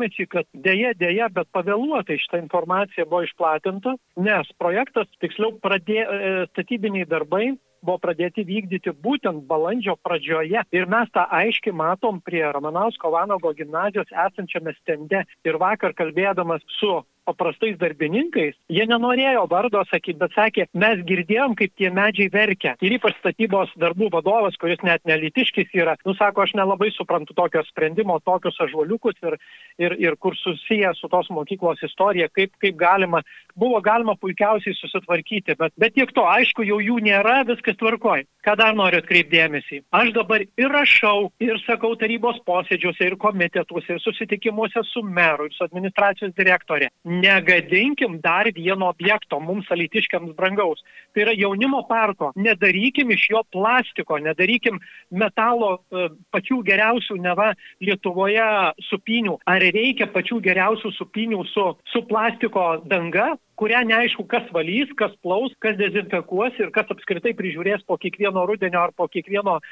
atkreipdėmėsi, 0.07 0.27
kad 0.29 0.45
dėja, 0.53 0.93
dėja, 0.97 1.29
bet 1.29 1.47
pavėluotai 1.51 2.17
šitą 2.17 2.41
informaciją 2.41 3.05
buvo 3.09 3.23
išplatinta, 3.23 3.95
nes 4.17 4.47
projektas, 4.57 5.07
tiksliau, 5.21 5.59
pradė, 5.61 5.99
e, 5.99 6.47
statybiniai 6.53 7.05
darbai 7.05 7.57
buvo 7.87 8.01
pradėti 8.03 8.45
vykdyti 8.47 8.93
būtent 9.03 9.45
balandžio 9.49 9.97
pradžioje. 10.03 10.63
Ir 10.75 10.89
mes 10.91 11.11
tą 11.15 11.25
aiškiai 11.39 11.75
matom 11.83 12.21
prie 12.21 12.43
Ramanausko 12.45 13.11
Vanago 13.13 13.53
gimnazijos 13.57 14.11
esančiame 14.27 14.75
stende. 14.81 15.23
Ir 15.47 15.61
vakar 15.61 15.95
kalbėdamas 15.97 16.65
su 16.79 16.99
paprastais 17.27 17.75
darbininkais, 17.79 18.55
jie 18.71 18.85
nenorėjo 18.87 19.43
vardo 19.51 19.81
sakyti, 19.89 20.17
bet 20.21 20.35
sakė, 20.35 20.67
mes 20.77 21.01
girdėjom, 21.07 21.57
kaip 21.59 21.73
tie 21.79 21.91
medžiai 21.93 22.31
verkia. 22.33 22.75
Ir 22.83 22.95
ypač 22.97 23.17
statybos 23.19 23.73
darbų 23.79 24.09
vadovas, 24.13 24.55
kuris 24.61 24.81
net 24.87 25.03
nelitiškis 25.09 25.73
yra, 25.75 25.97
nu 26.07 26.15
sako, 26.17 26.45
aš 26.45 26.55
nelabai 26.59 26.89
suprantu 26.95 27.35
tokio 27.37 27.63
sprendimo, 27.67 28.19
tokius 28.23 28.59
ažuoliukus 28.63 29.19
ir, 29.25 29.37
ir, 29.83 29.97
ir 30.07 30.17
kur 30.21 30.37
susiję 30.39 30.93
su 30.95 31.11
tos 31.11 31.29
mokyklos 31.33 31.83
istorija, 31.83 32.29
kaip, 32.31 32.55
kaip 32.63 32.79
galima, 32.79 33.23
buvo 33.59 33.81
galima 33.83 34.15
puikiausiai 34.21 34.77
susitvarkyti, 34.77 35.57
bet, 35.59 35.75
bet 35.75 35.97
tiek 35.97 36.13
to, 36.15 36.23
aišku, 36.31 36.65
jau 36.67 36.79
jų 36.83 37.01
nėra, 37.03 37.41
viskas 37.49 37.76
tvarkoj. 37.79 38.25
Ką 38.47 38.53
dar 38.55 38.75
noriu 38.77 39.01
atkreipdėmėsi? 39.01 39.81
Aš 39.91 40.13
dabar 40.15 40.43
ir 40.45 40.69
rašau, 40.71 41.31
ir 41.43 41.57
sakau 41.65 41.89
tarybos 41.99 42.37
posėdžiuose, 42.47 43.09
ir 43.09 43.17
komitetuose, 43.19 43.97
ir 43.97 43.99
susitikimuose 43.99 44.83
su 44.87 45.03
meru, 45.03 45.49
ir 45.49 45.55
su 45.55 45.65
administracijos 45.65 46.31
direktorė. 46.37 46.87
Negadinkim 47.03 48.21
dar 48.23 48.47
vieno 48.55 48.87
objekto 48.93 49.41
mums 49.43 49.67
alitiškiams 49.73 50.31
brangaus. 50.37 50.79
Tai 51.11 51.25
yra 51.25 51.33
jaunimo 51.35 51.81
parko. 51.89 52.31
Nedarykim 52.39 53.11
iš 53.15 53.25
jo 53.33 53.41
plastiko, 53.51 54.19
nedarykim 54.23 54.79
metalo 55.11 55.73
e, 55.75 56.07
pačių 56.31 56.61
geriausių 56.69 57.19
neva 57.19 57.49
Lietuvoje 57.83 58.47
supinių. 58.87 59.35
Ar 59.43 59.65
reikia 59.75 60.07
pačių 60.13 60.39
geriausių 60.45 60.93
supinių 60.95 61.43
su, 61.51 61.67
su 61.91 62.05
plastiko 62.07 62.69
danga? 62.87 63.33
Kurią 63.57 63.83
neaišku, 63.89 64.25
kas 64.29 64.45
valys, 64.55 64.91
kas 64.99 65.15
plaus, 65.25 65.55
kas 65.63 65.77
dezinfekuos 65.79 66.59
ir 66.61 66.73
kas 66.75 66.89
apskritai 66.93 67.33
prižiūrės 67.37 67.85
po 67.87 67.97
kiekvieno 68.01 68.45
rudenio 68.49 68.83
ar 68.85 68.93
po 68.97 69.09
kiekvieno 69.11 69.57
e, 69.59 69.63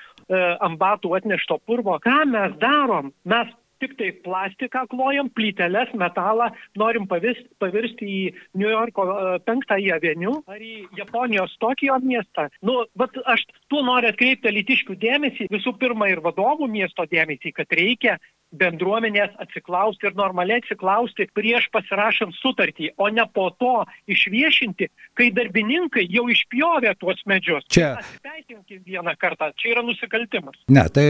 ambatų 0.66 1.14
atnešto 1.20 1.60
purvo. 1.68 2.00
Ką 2.04 2.24
mes 2.32 2.58
darom? 2.62 3.14
Mes 3.30 3.54
tik 3.84 3.96
tai 4.00 4.12
plastiką 4.26 4.86
klojam, 4.92 5.30
plyteles, 5.36 5.92
metalą, 6.00 6.50
norim 6.80 7.08
pavirsti, 7.12 7.48
pavirsti 7.60 8.08
į 8.08 8.22
New 8.60 8.72
Yorko 8.72 9.06
e, 9.06 9.36
penktąjį 9.48 9.92
avenių 9.98 10.36
ar 10.52 10.64
į 10.64 10.76
Japonijos 11.00 11.56
Tokijo 11.62 11.98
miestą. 12.04 12.48
Nu, 12.66 12.84
bet 12.98 13.18
aš 13.26 13.46
tuo 13.72 13.84
noriu 13.86 14.12
atkreipti 14.14 14.54
litiškių 14.54 14.98
dėmesį, 15.02 15.50
visų 15.54 15.76
pirma 15.82 16.10
ir 16.12 16.24
vadovų 16.26 16.70
miesto 16.72 17.06
dėmesį, 17.10 17.54
kad 17.56 17.78
reikia 17.80 18.18
bendruomenės 18.56 19.34
atsiklausti 19.42 20.10
ir 20.10 20.16
normaliai 20.18 20.62
atsiklausti 20.62 21.28
prieš 21.36 21.68
pasirašant 21.74 22.36
sutartį, 22.38 22.92
o 23.02 23.10
ne 23.12 23.26
po 23.34 23.50
to 23.60 23.84
išviešinti, 24.12 24.88
kai 25.18 25.30
darbininkai 25.36 26.06
jau 26.12 26.28
išpjovė 26.32 26.96
tuos 27.02 27.22
medžius. 27.30 27.66
Čia. 27.72 27.96
Pasiteisinkim 28.00 28.84
vieną 28.86 29.16
kartą, 29.20 29.52
čia 29.60 29.74
yra 29.76 29.86
nusikaltimas. 29.86 30.58
Ne, 30.72 30.86
tai 30.94 31.08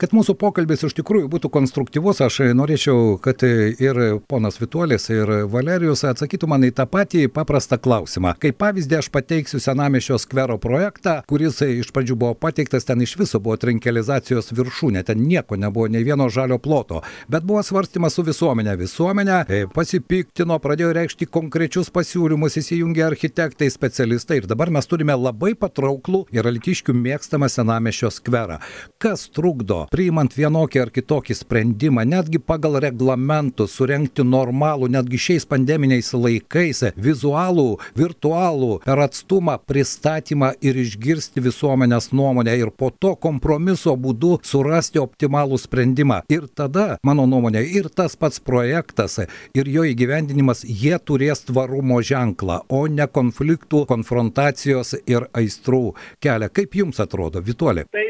kad 0.00 0.14
mūsų 0.16 0.36
pokalbis 0.40 0.84
iš 0.88 0.96
tikrųjų 1.00 1.30
būtų 1.32 1.52
konstruktyvus, 1.54 2.22
aš 2.26 2.42
norėčiau, 2.58 3.16
kad 3.22 3.44
ir 3.46 4.02
ponas 4.28 4.60
Vituolis, 4.60 5.08
ir 5.12 5.32
Valerijus 5.52 6.04
atsakytų 6.08 6.50
man 6.50 6.66
į 6.68 6.74
tą 6.76 6.86
patį 6.90 7.26
paprastą 7.32 7.78
klausimą. 7.82 8.34
Kaip 8.42 8.58
pavyzdį 8.60 9.00
aš 9.00 9.10
pateiksiu 9.14 9.62
Senamišio 9.62 10.18
skvero 10.20 10.58
projektą, 10.62 11.20
kuris 11.30 11.62
iš 11.64 11.91
pradžių 11.92 12.16
buvo 12.18 12.34
pateiktas, 12.38 12.86
ten 12.88 13.02
iš 13.04 13.14
viso 13.20 13.40
buvo 13.42 13.56
trinkelizacijos 13.60 14.52
viršūnė, 14.56 15.04
ten 15.06 15.22
nieko 15.26 15.58
nebuvo, 15.60 15.88
nei 15.92 16.04
vieno 16.06 16.28
žalio 16.32 16.58
ploto. 16.62 17.02
Bet 17.30 17.46
buvo 17.48 17.62
svarstymas 17.64 18.16
su 18.16 18.24
visuomenė. 18.26 18.76
Visuomenė 18.80 19.38
e, 19.46 19.60
pasipiktino, 19.72 20.58
pradėjo 20.62 20.92
reikšti 20.96 21.28
konkrečius 21.32 21.92
pasiūlymus, 21.94 22.58
įsijungė 22.60 23.04
architektai, 23.06 23.70
specialistai 23.72 24.40
ir 24.42 24.48
dabar 24.50 24.72
mes 24.74 24.88
turime 24.88 25.16
labai 25.18 25.52
patrauklų 25.58 26.24
ir 26.34 26.48
alitiškių 26.48 26.94
mėgstamą 26.96 27.50
senamešio 27.52 28.10
skverą. 28.14 28.58
Kas 29.02 29.28
trukdo, 29.34 29.84
priimant 29.92 30.34
vienokį 30.36 30.82
ar 30.82 30.92
kitokį 30.94 31.36
sprendimą, 31.38 32.04
netgi 32.08 32.40
pagal 32.42 32.80
reglamentus, 32.84 33.76
surenkti 33.76 34.24
normalų, 34.26 34.90
netgi 34.96 35.20
šiais 35.26 35.46
pandeminiais 35.48 36.12
laikais, 36.16 36.84
vizualų, 36.96 37.76
virtualų, 37.98 38.78
per 38.86 39.02
atstumą 39.06 39.58
pristatymą 39.68 40.52
ir 40.64 40.78
išgirsti 40.82 41.42
visuomenės 41.82 42.12
nuomonę 42.12 42.54
ir 42.58 42.70
po 42.70 42.90
to 42.90 43.14
kompromiso 43.16 43.96
būdu 43.96 44.38
surasti 44.44 45.00
optimalų 45.00 45.58
sprendimą. 45.58 46.22
Ir 46.30 46.46
tada 46.54 46.98
mano 47.02 47.26
nuomonė, 47.26 47.62
ir 47.62 47.88
tas 47.90 48.16
pats 48.16 48.40
projektas, 48.40 49.18
ir 49.54 49.66
jo 49.66 49.82
įgyvendinimas, 49.82 50.64
jie 50.64 50.96
turės 50.98 51.44
tvarumo 51.44 52.00
ženklą, 52.02 52.62
o 52.68 52.86
ne 52.86 53.06
konfliktų, 53.06 53.86
konfrontacijos 53.86 54.94
ir 55.06 55.26
aistrų 55.34 55.94
kelią. 56.22 56.50
Kaip 56.52 56.74
jums 56.74 57.00
atrodo, 57.00 57.42
Vituolė? 57.42 57.86
Tai 57.90 58.06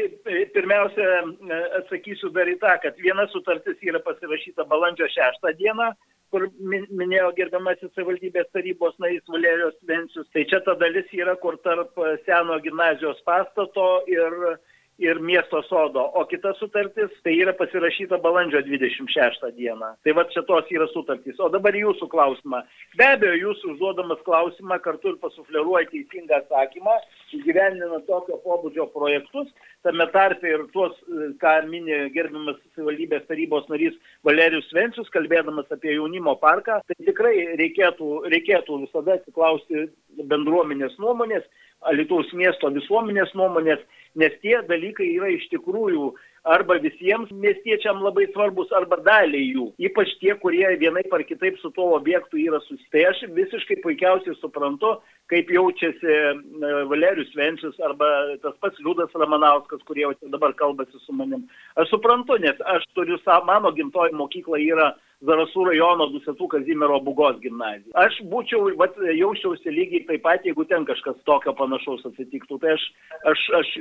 pirmiausia, 0.53 1.07
atsakysiu 1.81 2.29
dar 2.33 2.47
į 2.47 2.59
tą, 2.61 2.77
kad 2.83 2.97
viena 3.01 3.25
sutartis 3.31 3.79
yra 3.81 3.99
pasirašyta 4.05 4.67
balandžio 4.69 5.09
6 5.09 5.49
dieną, 5.57 5.93
kur 6.33 6.47
minėjo 6.97 7.29
gerbiamasis 7.37 7.91
savivaldybės 7.93 8.49
tarybos 8.57 8.95
narys 9.03 9.29
Valerijos 9.29 9.75
Vencius. 9.89 10.29
Tai 10.33 10.45
čia 10.49 10.59
ta 10.65 10.73
dalis 10.81 11.11
yra, 11.13 11.35
kur 11.43 11.59
tarp 11.67 11.99
seno 12.25 12.57
gimnazijos 12.65 13.21
pastato 13.27 13.87
ir 14.09 14.33
ir 15.03 15.19
miesto 15.19 15.61
sodo, 15.67 16.03
o 16.19 16.23
kita 16.31 16.53
sutartis 16.59 17.11
tai 17.25 17.35
yra 17.43 17.53
pasirašyta 17.59 18.17
balandžio 18.23 18.61
26 18.65 19.51
dieną. 19.57 19.89
Tai 20.03 20.15
va 20.17 20.23
čia 20.31 20.43
tos 20.47 20.69
yra 20.71 20.87
sutartys. 20.93 21.39
O 21.43 21.49
dabar 21.53 21.75
jūsų 21.75 22.07
klausimą. 22.11 22.61
Be 22.99 23.07
abejo, 23.15 23.35
jūs 23.41 23.63
užduodamas 23.73 24.21
klausimą 24.27 24.79
kartu 24.85 25.13
ir 25.13 25.19
pasufleruoja 25.23 25.89
teisingą 25.91 26.39
atsakymą, 26.39 26.95
įgyvendinant 27.39 28.07
tokio 28.07 28.39
pobūdžio 28.45 28.87
projektus, 28.93 29.49
tame 29.83 30.07
tarpe 30.13 30.47
ir 30.49 30.67
tuos, 30.75 30.95
ką 31.41 31.55
mini 31.69 31.97
gerbiamas 32.15 32.61
savivaldybės 32.75 33.27
tarybos 33.27 33.67
narys 33.71 33.97
Valerijus 34.27 34.69
Vencius, 34.75 35.11
kalbėdamas 35.13 35.71
apie 35.73 35.97
jaunimo 35.97 36.37
parką, 36.41 36.79
tai 36.87 36.99
tikrai 37.09 37.35
reikėtų, 37.59 38.13
reikėtų 38.31 38.79
visada 38.85 39.17
atsiklausti 39.19 39.89
bendruomenės 40.31 40.95
nuomonės, 41.01 41.43
Alitaus 41.89 42.29
miesto 42.37 42.69
visuomenės 42.71 43.33
nuomonės, 43.35 43.81
nes 44.15 44.35
tie 44.41 44.59
dalykai 44.69 45.09
yra 45.17 45.31
iš 45.33 45.49
tikrųjų 45.53 46.13
arba 46.43 46.75
visiems 46.83 47.31
miestiečiam 47.31 48.01
labai 48.03 48.25
svarbus, 48.33 48.71
arba 48.75 48.97
daliai 49.03 49.45
jų. 49.53 49.69
Ypač 49.87 50.11
tie, 50.19 50.33
kurie 50.41 50.65
vienai 50.81 51.03
par 51.11 51.23
kitaip 51.23 51.55
su 51.61 51.71
tuo 51.75 51.93
objektu 51.95 52.39
yra 52.41 52.59
susiję. 52.65 52.89
Tai 52.91 53.05
aš 53.11 53.21
visiškai 53.37 53.79
puikiausiai 53.83 54.35
suprantu, 54.41 54.97
kaip 55.31 55.51
jaučiasi 55.55 56.11
e, 56.11 56.73
Valerius 56.91 57.31
Vencius 57.39 57.79
arba 57.87 58.09
tas 58.43 58.59
pats 58.59 58.83
Liudas 58.83 59.15
Ramanauskas, 59.15 59.85
kurie 59.87 60.09
dabar 60.35 60.55
kalbasi 60.59 60.99
su 61.05 61.15
manim. 61.15 61.47
Aš 61.79 61.95
suprantu, 61.95 62.37
nes 62.43 62.59
aš 62.75 62.85
turiu, 62.93 63.19
mano 63.47 63.71
gimtoji 63.71 64.13
mokykla 64.19 64.59
yra 64.59 64.91
Zarasų 65.23 65.67
rajono 65.69 66.09
Dusetų 66.11 66.47
Kazimiero 66.51 66.99
Bugos 67.03 67.37
gimnazija. 67.43 67.93
Aš 67.99 68.17
būčiau, 68.31 68.73
vat, 68.79 68.97
jausčiausi 69.15 69.71
lygiai 69.71 70.03
taip 70.09 70.23
pat, 70.25 70.43
jeigu 70.47 70.65
ten 70.67 70.83
kažkas 70.87 71.19
tokio 71.27 71.53
panašaus 71.55 72.03
atsitiktų. 72.09 72.59
Tai 72.59 72.73
aš, 72.75 72.85
aš, 73.31 73.43
aš 73.59 73.71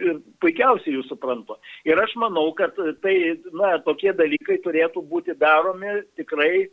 puikiausiai 0.44 0.96
jūs 0.96 1.10
suprantu. 1.10 1.58
Ir 1.88 1.98
aš 1.98 2.14
manau, 2.22 2.46
kad 2.58 2.78
tai, 3.02 3.16
na, 3.58 3.74
tokie 3.86 4.12
dalykai 4.18 4.60
turėtų 4.62 5.02
būti 5.10 5.34
daromi 5.40 6.02
tikrai 6.20 6.68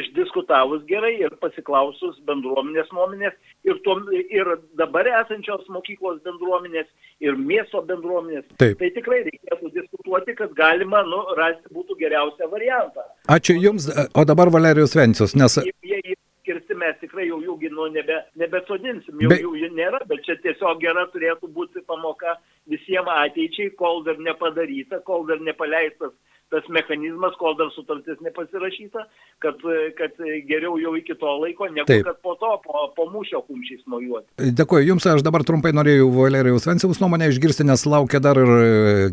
išdiskutavus 0.00 0.86
gerai 0.88 1.14
ir 1.20 1.36
pasiklausus 1.42 2.16
bendruomenės 2.28 2.88
nuomonės 2.94 3.36
ir, 3.68 3.80
tuo, 3.84 3.98
ir 4.12 4.54
dabar 4.80 5.08
esančios 5.20 5.68
mokyklos 5.72 6.22
bendruomenės 6.24 6.88
ir 7.24 7.36
miesto 7.38 7.82
bendruomenės. 7.86 8.48
Taip. 8.60 8.78
Tai 8.80 8.90
tikrai 8.96 9.20
reikėtų 9.28 9.72
diskutuoti, 9.76 10.36
kad 10.40 10.56
galima 10.58 11.04
nu, 11.08 11.20
rasti 11.38 11.72
būtų 11.74 11.98
geriausią 12.00 12.48
variantą. 12.52 13.04
Ačiū 13.34 13.56
Jums. 13.60 13.88
O 14.16 14.24
dabar 14.24 14.48
Valerijus 14.48 14.94
Vencius, 14.94 15.34
nes... 15.34 15.56
Jie 15.82 16.14
kirsti 16.46 16.74
mes 16.78 16.98
tikrai 17.00 17.24
jau 17.26 17.40
jų 17.42 17.70
nu, 17.72 17.88
nebe, 17.90 18.20
nebesodinsim, 18.38 19.16
jau 19.24 19.30
Be... 19.32 19.40
jų 19.42 19.70
nėra, 19.74 19.98
bet 20.06 20.22
čia 20.26 20.36
tiesiog 20.44 20.78
gera 20.84 21.06
turėtų 21.10 21.50
būti 21.56 21.82
pamoka 21.88 22.36
visiems 22.70 23.10
ateičiai, 23.10 23.72
kol 23.80 24.04
dar 24.06 24.20
nepadaryta, 24.22 25.00
kol 25.08 25.26
dar 25.26 25.42
nepaleistas 25.42 26.14
tas 26.54 26.68
mechanizmas, 26.70 27.34
kol 27.40 27.56
dar 27.58 27.70
sutartis 27.74 28.20
nepasirašyta, 28.22 29.04
kad, 29.42 29.62
kad 29.98 30.20
geriau 30.48 30.76
jau 30.78 30.94
iki 30.98 31.16
to 31.18 31.32
laiko, 31.42 31.66
negu 31.72 31.88
Taip. 31.90 32.04
kad 32.06 32.20
po 32.22 32.36
to, 32.38 32.52
po, 32.62 32.86
po 32.94 33.08
mūšio 33.10 33.42
kumščiais 33.48 33.82
mojuoti. 33.90 34.52
Dėkuoju 34.60 34.88
Jums, 34.92 35.08
aš 35.10 35.24
dabar 35.26 35.42
trumpai 35.46 35.74
norėjau 35.74 36.10
Valerijaus 36.14 36.68
Venciaus 36.68 37.00
nuomonę 37.02 37.32
išgirsti, 37.32 37.66
nes 37.66 37.86
laukia 37.90 38.22
dar 38.22 38.38
ir 38.38 38.52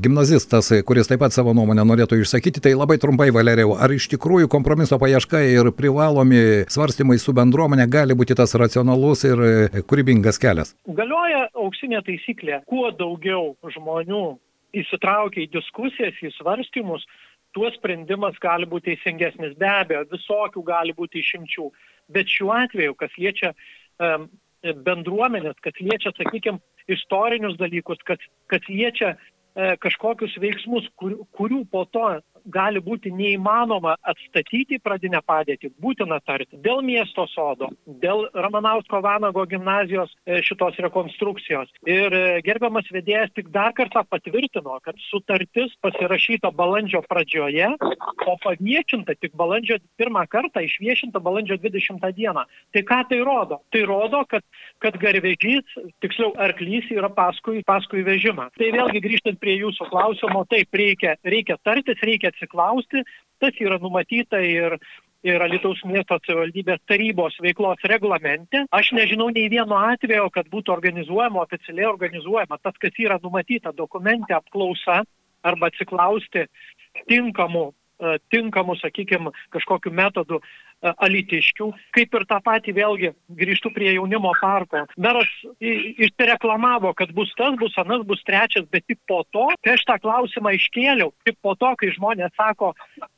gimnazistas, 0.03 0.69
kuris 0.85 1.09
taip 1.09 1.23
pat 1.23 1.35
savo 1.35 1.55
nuomonę 1.57 1.85
norėtų 1.87 2.21
išsakyti. 2.21 2.63
Tai 2.67 2.75
labai 2.77 2.99
trumpai, 3.01 3.31
Valerijau, 3.33 3.73
ar 3.81 3.93
iš 3.95 4.11
tikrųjų 4.13 4.51
kompromiso 4.51 4.99
paieška 5.01 5.41
ir 5.49 5.71
privalomi 5.77 6.67
svarstymai 6.71 7.17
su 7.21 7.33
bendruomenė 7.37 7.89
gali 7.91 8.17
būti 8.17 8.37
tas 8.37 8.53
racionalus 8.59 9.25
ir 9.27 9.43
kūrybingas 9.89 10.41
kelias? 10.41 10.75
Galioja 11.01 11.47
auksinė 11.57 12.03
taisyklė, 12.05 12.61
kuo 12.69 12.91
daugiau 12.95 13.55
žmonių 13.75 14.25
įsitraukia 14.77 15.45
į 15.45 15.51
diskusijas, 15.55 16.17
į 16.23 16.31
svarstymus, 16.37 17.03
tuo 17.55 17.71
sprendimas 17.75 18.37
gali 18.41 18.67
būti 18.69 18.91
teisingesnis. 18.91 19.57
Be 19.59 19.69
abejo, 19.69 20.05
visokių 20.11 20.63
gali 20.67 20.95
būti 20.97 21.21
išimčių. 21.23 21.67
Bet 22.11 22.31
šiuo 22.31 22.51
atveju, 22.55 22.95
kas 22.99 23.13
liečia 23.19 23.53
um, 23.99 24.29
bendruomenės, 24.61 25.57
kas 25.63 25.77
liečia, 25.81 26.13
sakykime, 26.17 26.61
istorinius 26.91 27.57
dalykus, 27.59 28.01
kas, 28.05 28.21
kas 28.51 28.65
liečia 28.69 29.13
e, 29.13 29.75
kažkokius 29.81 30.35
veiksmus, 30.41 30.87
kur, 30.99 31.17
kurių 31.37 31.63
po 31.71 31.85
to 31.93 32.07
gali 32.45 32.81
būti 32.83 33.11
neįmanoma 33.13 33.95
atstatyti 34.01 34.79
pradinę 34.83 35.21
padėtį, 35.25 35.71
būtina 35.81 36.19
tarti 36.25 36.59
dėl 36.63 36.81
miesto 36.85 37.25
sodo, 37.31 37.69
dėl 38.01 38.27
Ramanausko 38.33 39.01
Vanago 39.03 39.45
gimnazijos 39.49 40.11
e, 40.25 40.41
šitos 40.45 40.79
rekonstrukcijos. 40.85 41.71
Ir 41.87 42.13
e, 42.13 42.23
gerbiamas 42.45 42.89
vedėjas 42.93 43.33
tik 43.35 43.51
dar 43.53 43.75
kartą 43.77 44.03
patvirtino, 44.09 44.79
kad 44.85 44.97
sutartis 45.09 45.73
pasirašyta 45.83 46.51
balandžio 46.55 47.03
pradžioje, 47.09 47.71
o 48.27 48.35
paviešinta 48.43 49.15
tik 49.19 49.35
balandžio 49.39 49.79
pirmą 49.99 50.25
kartą, 50.31 50.63
išviešinta 50.65 51.21
balandžio 51.23 51.59
20 51.61 52.07
dieną. 52.17 52.45
Tai 52.73 52.83
ką 52.87 53.01
tai 53.09 53.21
rodo? 53.25 53.61
Tai 53.73 53.83
rodo, 53.89 54.23
kad, 54.29 54.45
kad 54.83 54.97
garvežys, 55.01 55.67
tiksliau 56.03 56.33
arklys 56.41 56.89
yra 56.93 57.09
paskui, 57.13 57.61
paskui 57.67 58.05
vežimą. 58.07 58.49
Tai 58.57 58.71
vėlgi 58.75 59.03
grįžtant 59.03 59.39
prie 59.41 59.57
jūsų 59.61 59.89
klausimo, 59.91 60.43
taip 60.51 60.73
reikia, 60.75 61.15
reikia 61.27 61.57
tartis, 61.65 61.99
reikia 62.05 62.30
atsiklausti, 62.31 63.05
tas 63.41 63.61
yra 63.61 63.77
numatyta 63.81 64.41
ir 64.43 64.79
ir 65.23 65.41
Alitaus 65.43 65.81
miesto 65.85 66.17
savivaldybės 66.25 66.81
tarybos 66.89 67.35
veiklos 67.45 67.83
reglamente. 67.89 68.63
Aš 68.73 68.91
nežinau 68.97 69.29
nei 69.33 69.49
vieno 69.53 69.77
atvejo, 69.77 70.29
kad 70.33 70.49
būtų 70.49 70.73
organizuojama, 70.73 71.43
oficialiai 71.45 71.89
organizuojama 71.91 72.57
tas, 72.63 72.77
kas 72.81 72.97
yra 72.97 73.19
numatyta 73.23 73.73
dokumente 73.77 74.33
apklausa 74.33 75.03
arba 75.45 75.69
atsiklausti 75.69 76.47
tinkamų, 77.09 77.67
e, 77.69 78.17
tinkamų 78.33 78.77
sakykime, 78.81 79.33
kažkokiu 79.53 79.93
metodu 79.93 80.41
alitiškių, 80.81 81.69
kaip 81.95 82.15
ir 82.17 82.25
tą 82.29 82.39
patį 82.43 82.75
vėlgi 82.77 83.11
grįžtų 83.37 83.71
prie 83.75 83.93
jaunimo 83.95 84.33
parko. 84.41 84.85
Meras 84.97 85.29
išsireklamavo, 85.61 86.93
kad 86.97 87.13
bus 87.15 87.31
tas, 87.37 87.55
bus 87.59 87.75
anas, 87.81 88.03
bus 88.07 88.23
trečias, 88.27 88.65
bet 88.71 88.85
tik 88.89 88.99
po 89.09 89.21
to, 89.33 89.47
kai 89.63 89.75
aš 89.75 89.85
tą 89.89 89.97
klausimą 90.01 90.55
iškėliau, 90.57 91.11
tik 91.27 91.37
po 91.43 91.53
to, 91.59 91.73
kai 91.79 91.91
žmonės 91.93 92.33
sako, 92.37 92.71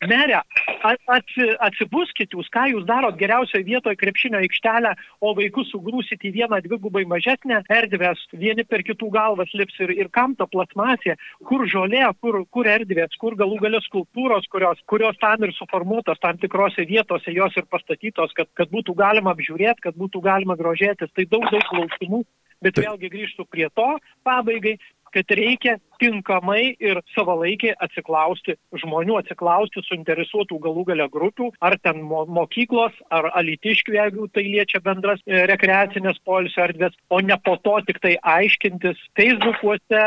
merė, 0.09 0.41
atsi, 0.83 1.47
atsibuskit 1.63 2.35
jūs, 2.35 2.49
ką 2.53 2.67
jūs 2.73 2.87
darot 2.89 3.17
geriausioje 3.19 3.65
vietoje 3.67 3.99
krepšinio 3.99 4.41
aikštelę, 4.43 4.93
o 5.23 5.33
vaikus 5.37 5.71
sugrūsit 5.73 6.25
į 6.27 6.33
vieną 6.39 6.59
dvigubai 6.65 7.05
mažesnę 7.09 7.63
erdvės, 7.71 8.21
vieni 8.33 8.65
per 8.67 8.83
kitų 8.85 9.09
galvas 9.13 9.51
lips 9.57 9.79
ir, 9.83 9.93
ir 9.95 10.11
kam 10.13 10.35
ta 10.35 10.47
plasmasė, 10.49 11.17
kur 11.47 11.65
žolė, 11.69 12.05
kur, 12.21 12.41
kur 12.51 12.69
erdvės, 12.69 13.15
kur 13.21 13.37
galų 13.39 13.61
galės 13.63 13.87
skulptūros, 13.89 14.49
kurios, 14.51 14.81
kurios 14.89 15.19
tam 15.21 15.47
ir 15.47 15.55
suformuotos 15.55 16.19
tam 16.23 16.39
tikrose 16.41 16.85
vietose, 16.89 17.31
jos 17.33 17.52
naujos 17.53 17.57
ir 17.57 17.69
pastatytos, 17.69 18.33
kad, 18.33 18.47
kad 18.55 18.69
būtų 18.69 18.95
galima 18.95 19.33
apžiūrėti, 19.33 19.81
kad 19.81 19.95
būtų 19.95 20.21
galima 20.21 20.55
grožėtis. 20.55 21.11
Tai 21.13 21.25
daug, 21.25 21.45
daug 21.51 21.63
klausimų, 21.69 22.23
bet 22.61 22.77
vėlgi 22.77 23.09
grįžtų 23.09 23.45
prie 23.49 23.69
to 23.73 23.99
pabaigai, 24.23 24.79
kad 25.13 25.35
reikia 25.37 25.77
tinkamai 26.03 26.75
ir 26.83 26.99
savalaikiai 27.13 27.75
atsiklausti 27.83 28.57
žmonių, 28.81 29.17
atsiklausti 29.21 29.83
suinteresuotų 29.87 30.59
galų 30.63 30.85
gale 30.89 31.07
grupių, 31.13 31.51
ar 31.63 31.77
ten 31.83 32.01
mokyklos, 32.03 32.95
ar 33.13 33.29
alitiškių, 33.39 33.95
jeigu 33.97 34.27
tai 34.33 34.45
liečia 34.47 34.81
bendras 34.83 35.21
e, 35.25 35.45
rekreacinės 35.49 36.19
polisio 36.27 36.65
erdvės, 36.65 36.97
o 37.13 37.21
ne 37.23 37.37
po 37.45 37.55
to 37.63 37.77
tik 37.87 38.01
tai 38.03 38.15
aiškintis 38.19 38.99
Facebookuose, 39.19 40.03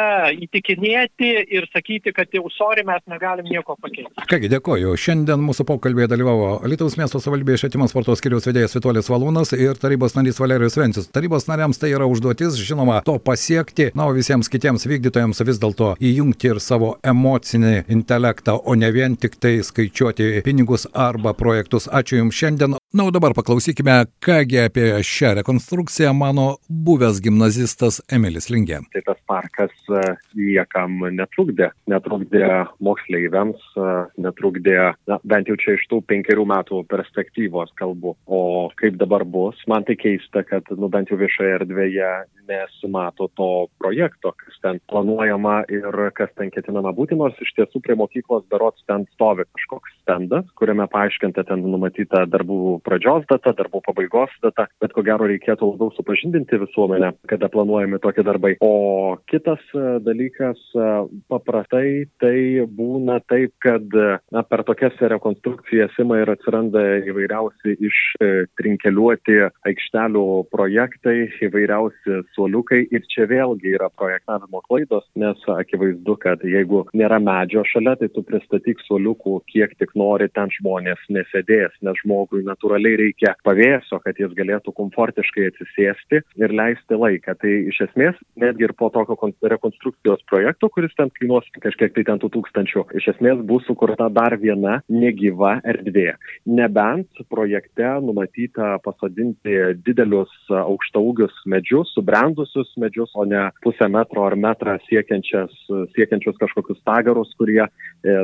įtikinėti 0.47 1.33
ir 1.57 1.69
sakyti, 1.73 2.12
kad 2.16 2.35
jau 2.35 2.45
sorry, 2.55 2.85
mes 2.87 3.03
negalim 3.11 3.49
nieko 3.49 3.79
pakeisti. 3.81 4.12
Kągi, 4.31 4.51
dėkoju. 4.53 4.97
Šiandien 5.01 5.42
mūsų 5.47 5.66
pokalbėje 5.69 6.11
dalyvavo 6.12 6.51
Lietuvos 6.66 6.99
miesto 7.01 7.21
savivaldybės 7.23 7.62
švietimo 7.62 7.88
sporto 7.90 8.16
skiriaus 8.19 8.49
vedėjas 8.49 8.77
Vitolis 8.77 9.11
Valūnas 9.12 9.55
ir 9.57 9.79
tarybos 9.81 10.16
narys 10.19 10.40
Valerijus 10.42 10.77
Vencis. 10.81 11.09
Tarybos 11.14 11.49
nariams 11.49 11.81
tai 11.81 11.92
yra 11.95 12.09
užduotis, 12.11 12.59
žinoma, 12.61 13.01
to 13.07 13.16
pasiekti, 13.23 13.90
na, 13.97 14.09
o 14.09 14.16
visiems 14.16 14.51
kitiems 14.53 14.87
vykdytojams 14.96 15.44
vis 15.46 15.61
dėlto 15.62 15.92
įjungti 16.00 16.52
ir 16.52 16.61
savo 16.62 16.94
emocinį 17.04 17.87
intelektą, 17.92 18.56
o 18.56 18.74
ne 18.74 18.90
vien 18.94 19.16
tik 19.20 19.38
tai 19.40 19.59
skaičiuoti 19.66 20.42
pinigus 20.46 20.88
arba 20.92 21.37
projektus. 21.37 21.88
Ačiū 21.88 22.22
Jums 22.22 22.37
šiandien. 22.37 22.76
Na, 22.96 23.04
o 23.04 23.11
dabar 23.11 23.35
paklausykime, 23.35 24.04
kągi 24.26 24.59
apie 24.59 24.85
šią 25.04 25.35
rekonstrukciją 25.35 26.12
mano 26.14 26.56
buvęs 26.70 27.18
gimnazistas 27.20 27.98
Emilis 28.16 28.48
Lingė. 28.48 28.78
Tai 28.94 29.02
tas 29.04 29.18
parkas 29.28 29.74
e, 29.92 30.14
niekam 30.38 31.02
netrukdė. 31.18 31.68
Netrukdė 31.92 32.48
moksleiviams, 32.80 33.66
e, 33.76 33.90
netrukdė, 34.24 34.78
na, 35.12 35.18
bent 35.28 35.50
jau 35.52 35.59
čia 35.61 35.74
iš 35.76 35.85
tų 35.90 35.98
penkerių 36.09 36.46
metų 36.54 36.80
perspektyvos 36.88 37.74
kalbu. 37.76 38.14
O 38.24 38.40
kaip 38.80 38.96
dabar 39.02 39.26
bus, 39.28 39.61
man 39.68 39.85
tai 39.85 39.98
keista, 40.00 40.40
kad, 40.48 40.64
nu, 40.80 40.88
bent 40.88 41.12
jau 41.12 41.20
viešoje 41.20 41.52
erdvėje 41.59 42.14
nesimato 42.48 43.28
to 43.37 43.66
projekto, 43.78 44.32
kas 44.40 44.56
ten 44.62 44.80
planuojama 44.90 45.66
ir 45.72 46.00
kas 46.16 46.32
ten 46.38 46.50
ketinama 46.54 46.94
būti, 46.96 47.18
nors 47.18 47.37
iš 47.42 47.52
tiesų 47.59 47.82
prie 47.85 47.96
mokyklos 47.98 48.46
berots 48.52 48.85
ten 48.88 49.04
stovi 49.14 49.44
kažkoks 49.50 49.94
stendas, 50.00 50.46
kuriame 50.59 50.87
paaiškinta 50.92 51.44
ten 51.48 51.64
numatyta 51.66 52.24
darbų 52.30 52.78
pradžios 52.87 53.27
data, 53.31 53.53
darbų 53.57 53.83
pabaigos 53.87 54.33
data, 54.44 54.68
bet 54.83 54.94
ko 54.96 55.05
gero 55.07 55.29
reikėtų 55.29 55.72
labiau 55.72 55.92
supažindinti 55.96 56.61
visuomenę, 56.62 57.12
kada 57.31 57.51
planuojami 57.53 58.01
tokie 58.03 58.25
darbai. 58.27 58.55
O 58.64 59.16
kitas 59.31 59.62
e, 59.75 59.85
dalykas, 60.07 60.61
e, 60.75 60.90
paprastai 61.33 62.07
tai 62.22 62.37
būna 62.79 63.18
taip, 63.31 63.55
kad 63.64 63.85
na, 64.33 64.42
per 64.46 64.62
tokias 64.68 64.96
rekonstrukcijas 65.01 65.96
ima 66.03 66.20
ir 66.22 66.31
atsiranda 66.33 66.83
įvairiausi 67.11 67.77
ištrinkeliuoti 67.88 69.38
aikštelių 69.68 70.27
projektai, 70.53 71.29
įvairiausi 71.46 72.22
suoliukai 72.37 72.83
ir 72.94 73.05
čia 73.12 73.27
vėlgi 73.31 73.75
yra 73.77 73.90
projektavimo 73.99 74.62
klaidos, 74.66 75.07
nes 75.18 75.40
akivaizdu, 75.51 76.16
kad 76.22 76.44
jeigu 76.46 76.85
nėra 76.96 77.18
medžio 77.22 77.64
šalia, 77.68 77.96
tai 78.01 78.11
tu 78.12 78.25
pristatyk 78.27 78.83
suoliukų 78.87 79.40
kiek 79.53 79.75
tik 79.81 79.94
nori, 79.99 80.29
ten 80.35 80.53
žmonės 80.59 81.03
nesėdės, 81.12 81.75
nes 81.87 82.01
žmogui 82.03 82.44
natūraliai 82.76 82.98
reikia 83.00 83.34
pavėsio, 83.44 83.98
kad 84.04 84.18
jis 84.18 84.32
galėtų 84.36 84.72
komfortiškai 84.76 85.48
atsisėsti 85.50 86.20
ir 86.36 86.52
leisti 86.52 86.94
laiką. 86.94 87.34
Tai 87.40 87.52
iš 87.70 87.80
esmės, 87.88 88.16
netgi 88.36 88.66
ir 88.66 88.74
po 88.76 88.90
tokio 88.90 89.16
rekonstrukcijos 89.42 90.24
projekto, 90.28 90.68
kuris 90.68 90.94
ten 90.96 91.10
kainuos 91.10 91.44
kažkiek 91.60 91.94
tai 91.94 92.04
ten 92.04 92.20
tų 92.20 92.30
tūkstančių, 92.36 92.86
iš 92.96 93.08
esmės 93.14 93.40
bus 93.46 93.64
sukurta 93.66 94.08
dar 94.10 94.36
viena 94.38 94.80
negyva 94.88 95.60
erdvė. 95.64 96.16
Nebent 96.46 97.08
projekte 97.30 97.96
numatyta 98.02 98.76
pasodinti 98.84 99.78
didelius 99.84 100.32
aukštaugius 100.50 101.34
medžius, 101.46 101.92
subrendusius 101.96 102.74
medžius, 102.76 103.12
o 103.14 103.24
ne 103.24 103.48
pusę 103.64 103.88
metro 103.88 104.26
ar 104.26 104.36
metrą 104.36 104.76
siekiančius 104.88 106.36
kažkokius 106.40 106.82
tagarus, 106.84 107.32
kurie 107.38 107.62
e, 107.64 107.70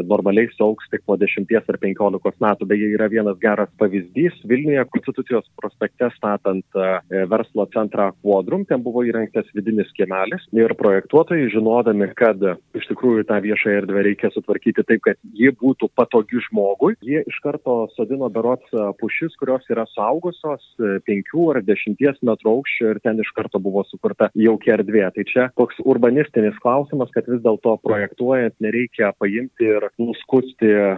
normaliai 0.08 0.50
sauks 0.56 0.88
tik 0.92 1.04
po 1.06 1.16
10 1.16 1.48
ar 1.62 1.78
15 1.80 2.42
metų. 2.42 2.68
Beje, 2.68 2.92
yra 2.96 3.08
vienas 3.12 3.38
geras 3.42 3.70
pavyzdys. 3.80 4.31
Vilniuje 4.48 4.84
Konstitucijos 4.92 5.48
prospekte 5.60 6.08
statant 6.16 6.78
e, 6.78 7.24
verslo 7.30 7.66
centrą 7.74 8.10
Quadrum, 8.22 8.66
ten 8.68 8.82
buvo 8.84 9.04
įrengtas 9.06 9.48
vidinis 9.56 9.90
kiemelis 9.96 10.44
ir 10.56 10.74
projektuotojai, 10.78 11.50
žinodami, 11.52 12.10
kad 12.18 12.42
iš 12.76 12.88
tikrųjų 12.90 13.26
tą 13.28 13.40
viešą 13.44 13.76
erdvę 13.82 14.04
reikia 14.08 14.32
sutvarkyti 14.34 14.84
taip, 14.88 15.02
kad 15.06 15.20
ji 15.36 15.52
būtų 15.60 15.90
patogi 15.98 16.42
žmogui, 16.48 16.94
jie 17.04 17.22
iš 17.28 17.38
karto 17.44 17.86
sodino 17.96 18.30
berots 18.32 18.72
pušis, 19.00 19.34
kurios 19.40 19.66
yra 19.72 19.86
saugusios 19.92 20.64
5 20.78 21.34
ar 21.52 21.62
10 21.66 22.22
metrų 22.28 22.56
aukščio 22.56 22.92
ir 22.92 23.00
ten 23.04 23.20
iš 23.22 23.30
karto 23.36 23.60
buvo 23.62 23.84
sukurta 23.88 24.30
jaukia 24.38 24.76
erdvė. 24.78 25.04
Tai 25.14 25.26
čia 25.28 25.48
toks 25.58 25.80
urbanistinis 25.84 26.58
klausimas, 26.62 27.12
kad 27.14 27.28
vis 27.30 27.42
dėlto 27.44 27.76
projektuojant 27.84 28.56
nereikia 28.62 29.12
paimti 29.18 29.68
ir 29.68 29.88
nuskusti 30.00 30.72
e, 30.72 30.90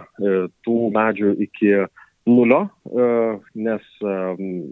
tų 0.65 0.79
medžių 0.95 1.35
iki 1.47 1.71
nulio, 2.25 2.69
e, 2.85 3.05
nes 3.53 3.83
e, 4.01 4.13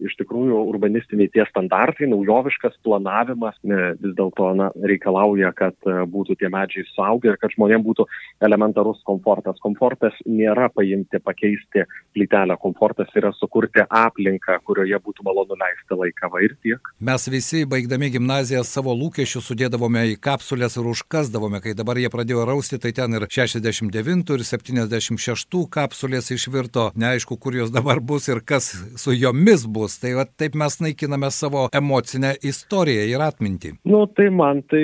iš 0.08 0.16
tikrųjų 0.18 0.58
urbanistiniai 0.72 1.30
tie 1.34 1.46
standartai, 1.50 2.08
naujoviškas 2.10 2.80
planavimas 2.86 3.60
vis 3.64 4.16
dėlto 4.18 4.50
reikalauja, 4.82 5.52
kad 5.58 5.78
e, 5.86 6.00
būtų 6.10 6.38
tie 6.42 6.50
medžiai 6.54 6.86
saugi 6.96 7.30
ir 7.30 7.38
kad 7.42 7.54
žmonėms 7.54 7.86
būtų 7.86 8.08
elementarus 8.44 9.04
komfortas. 9.06 9.62
Komfortas 9.62 10.18
nėra 10.26 10.72
paimti, 10.74 11.22
pakeisti 11.22 11.86
plytelę, 12.18 12.58
komfortas 12.62 13.14
yra 13.18 13.34
sukurti 13.38 13.86
aplinką, 13.86 14.58
kurioje 14.66 14.98
būtų 15.06 15.28
malonu 15.28 15.58
leisti 15.60 16.00
laiką 16.00 16.32
va 16.34 16.42
ir 16.46 16.58
tiek. 16.66 16.94
Mes 17.06 17.30
visi, 17.30 17.64
baigdami 17.70 18.10
gimnaziją, 18.18 18.66
savo 18.66 18.98
lūkesčius 18.98 19.52
sudėdavome 19.52 20.08
į 20.16 20.18
kapsulės 20.24 20.80
ir 20.82 20.90
užkasdavome, 20.90 21.62
kai 21.62 21.78
dabar 21.78 22.02
jie 22.02 22.10
pradėjo 22.14 22.48
rausti, 22.50 22.82
tai 22.82 22.96
ten 22.98 23.14
ir 23.14 23.30
69 23.30 24.34
ir 24.34 24.48
76 24.48 25.64
kapsulės 25.74 26.34
išvirto, 26.34 26.90
neaišku, 26.98 27.38
kur 27.44 27.58
jos 27.60 27.74
dabar 27.76 28.00
bus 28.00 28.30
ir 28.32 28.40
kas 28.48 28.72
su 28.96 29.14
jomis 29.14 29.66
bus. 29.68 30.00
Tai 30.02 30.16
va, 30.20 30.26
taip 30.26 30.56
mes 30.60 30.80
naikiname 30.86 31.30
savo 31.32 31.68
emocinę 31.76 32.34
istoriją 32.42 33.06
ir 33.12 33.26
atmintį. 33.28 33.74
Nu, 33.90 34.06
tai 34.08 34.30
man 34.32 34.64
tai 34.72 34.84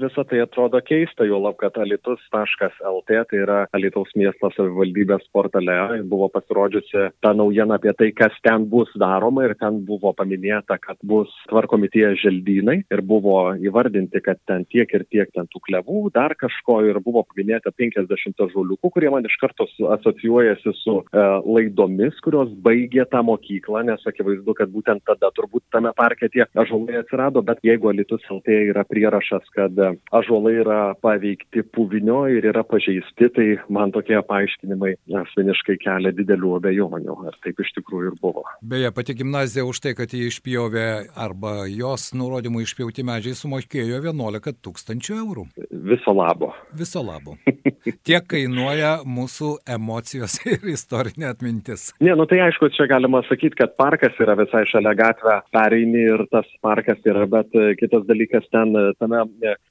visą 0.00 0.24
tai 0.28 0.40
atrodo 0.42 0.80
keista, 0.84 1.26
jo 1.28 1.38
lab, 1.38 1.56
kad 1.60 1.78
alitus.lt, 1.78 3.20
tai 3.30 3.38
yra 3.38 3.60
Alitaus 3.76 4.10
miesto 4.18 4.50
savivaldybės 4.56 5.28
portale, 5.34 5.76
buvo 6.10 6.28
pasirodžiusi 6.34 7.06
ta 7.22 7.34
naujiena 7.36 7.78
apie 7.78 7.94
tai, 7.98 8.10
kas 8.16 8.34
ten 8.42 8.66
bus 8.70 8.90
daroma 8.98 9.46
ir 9.46 9.54
ten 9.60 9.78
buvo 9.86 10.12
paminėta, 10.16 10.80
kad 10.82 10.98
bus 11.06 11.30
tvarkomi 11.52 11.92
tie 11.94 12.10
želdynai 12.18 12.80
ir 12.90 13.04
buvo 13.06 13.54
įvardinti, 13.54 14.22
kad 14.24 14.42
ten 14.50 14.66
tiek 14.66 14.90
ir 14.98 15.06
tiek 15.06 15.30
ten 15.34 15.46
tų 15.52 15.62
klevų, 15.68 16.08
dar 16.14 16.34
kažko 16.38 16.80
ir 16.90 16.98
buvo 17.04 17.22
paminėta 17.30 17.70
50 17.78 18.44
žuliukų, 18.50 18.90
kurie 18.90 19.14
man 19.14 19.26
iš 19.30 19.38
karto 19.42 19.68
asocijuojasi 19.94 20.74
su 20.82 21.00
e, 21.04 21.26
laido 21.46 21.84
kartomis, 21.84 22.18
kurios 22.22 22.50
baigė 22.64 23.04
tą 23.10 23.22
mokyklą, 23.22 23.84
nes 23.84 24.00
akivaizdu, 24.06 24.54
kad 24.54 24.70
būtent 24.70 25.02
tada 25.04 25.30
turbūt 25.36 25.62
tame 25.72 25.92
parke 25.96 26.28
tie 26.28 26.46
ažuolai 26.54 27.00
atsirado, 27.02 27.42
bet 27.42 27.58
jeigu 27.62 27.90
Alitus 27.90 28.22
LT 28.30 28.48
yra 28.70 28.84
prierašas, 28.84 29.44
kad 29.54 29.72
ažuolai 30.14 30.54
yra 30.62 30.78
paveikti 31.02 31.64
puvinio 31.74 32.24
ir 32.30 32.46
yra 32.50 32.64
pažeisti, 32.66 33.28
tai 33.34 33.46
man 33.72 33.92
tokie 33.94 34.18
paaiškinimai 34.28 34.94
asmeniškai 35.22 35.76
kelia 35.82 36.14
didelių 36.16 36.56
abejonių, 36.58 37.16
ar 37.28 37.38
taip 37.44 37.60
iš 37.64 37.74
tikrųjų 37.78 38.12
ir 38.12 38.18
buvo. 38.22 38.44
Beje, 38.62 38.90
pati 38.94 39.16
gimnazija 39.18 39.66
už 39.68 39.82
tai, 39.84 39.94
kad 39.98 40.14
jį 40.14 40.28
išpjovė 40.30 40.86
arba 41.26 41.64
jos 41.70 42.10
nurodymų 42.16 42.64
išpjauti 42.64 43.06
medžiai 43.06 43.38
sumokėjo 43.38 44.00
11 44.00 44.60
tūkstančių 44.64 45.18
eurų. 45.20 45.46
Viso 45.84 46.14
labo. 46.16 46.52
Viso 46.76 47.02
labo. 47.04 47.36
Tiek 48.06 48.24
kainuoja 48.30 48.96
mūsų 49.06 49.50
emocijos 49.76 50.38
ir 50.52 50.64
istorinė 50.74 51.30
atmintis. 51.32 51.90
Ne, 52.04 52.14
nu 52.18 52.26
tai 52.30 52.40
aišku, 52.46 52.70
čia 52.76 52.88
galima 52.90 53.22
sakyti, 53.28 53.58
kad 53.60 53.76
parkas 53.80 54.16
yra 54.22 54.36
visai 54.40 54.64
šalia 54.70 54.94
gatvę, 54.98 55.38
pereini 55.54 56.06
ir 56.14 56.24
tas 56.32 56.48
parkas 56.64 57.00
yra, 57.08 57.26
bet 57.30 57.52
kitas 57.80 58.06
dalykas 58.08 58.46
ten, 58.54 58.74
tame 59.00 59.24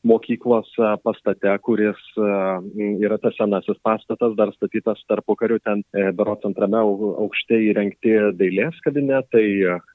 mokyklos 0.07 0.69
pastate, 1.03 1.51
kuris 1.63 1.99
yra 2.17 3.17
tas 3.21 3.35
senasis 3.37 3.79
pastatas, 3.83 4.35
dar 4.37 4.51
statytas 4.55 5.01
tarpu 5.09 5.35
kariu, 5.39 5.59
ten 5.63 5.83
berots 6.17 6.45
antrame 6.47 6.79
aukšte 6.79 7.59
įrengti 7.69 8.13
dailės 8.37 8.79
kabinetai, 8.85 9.45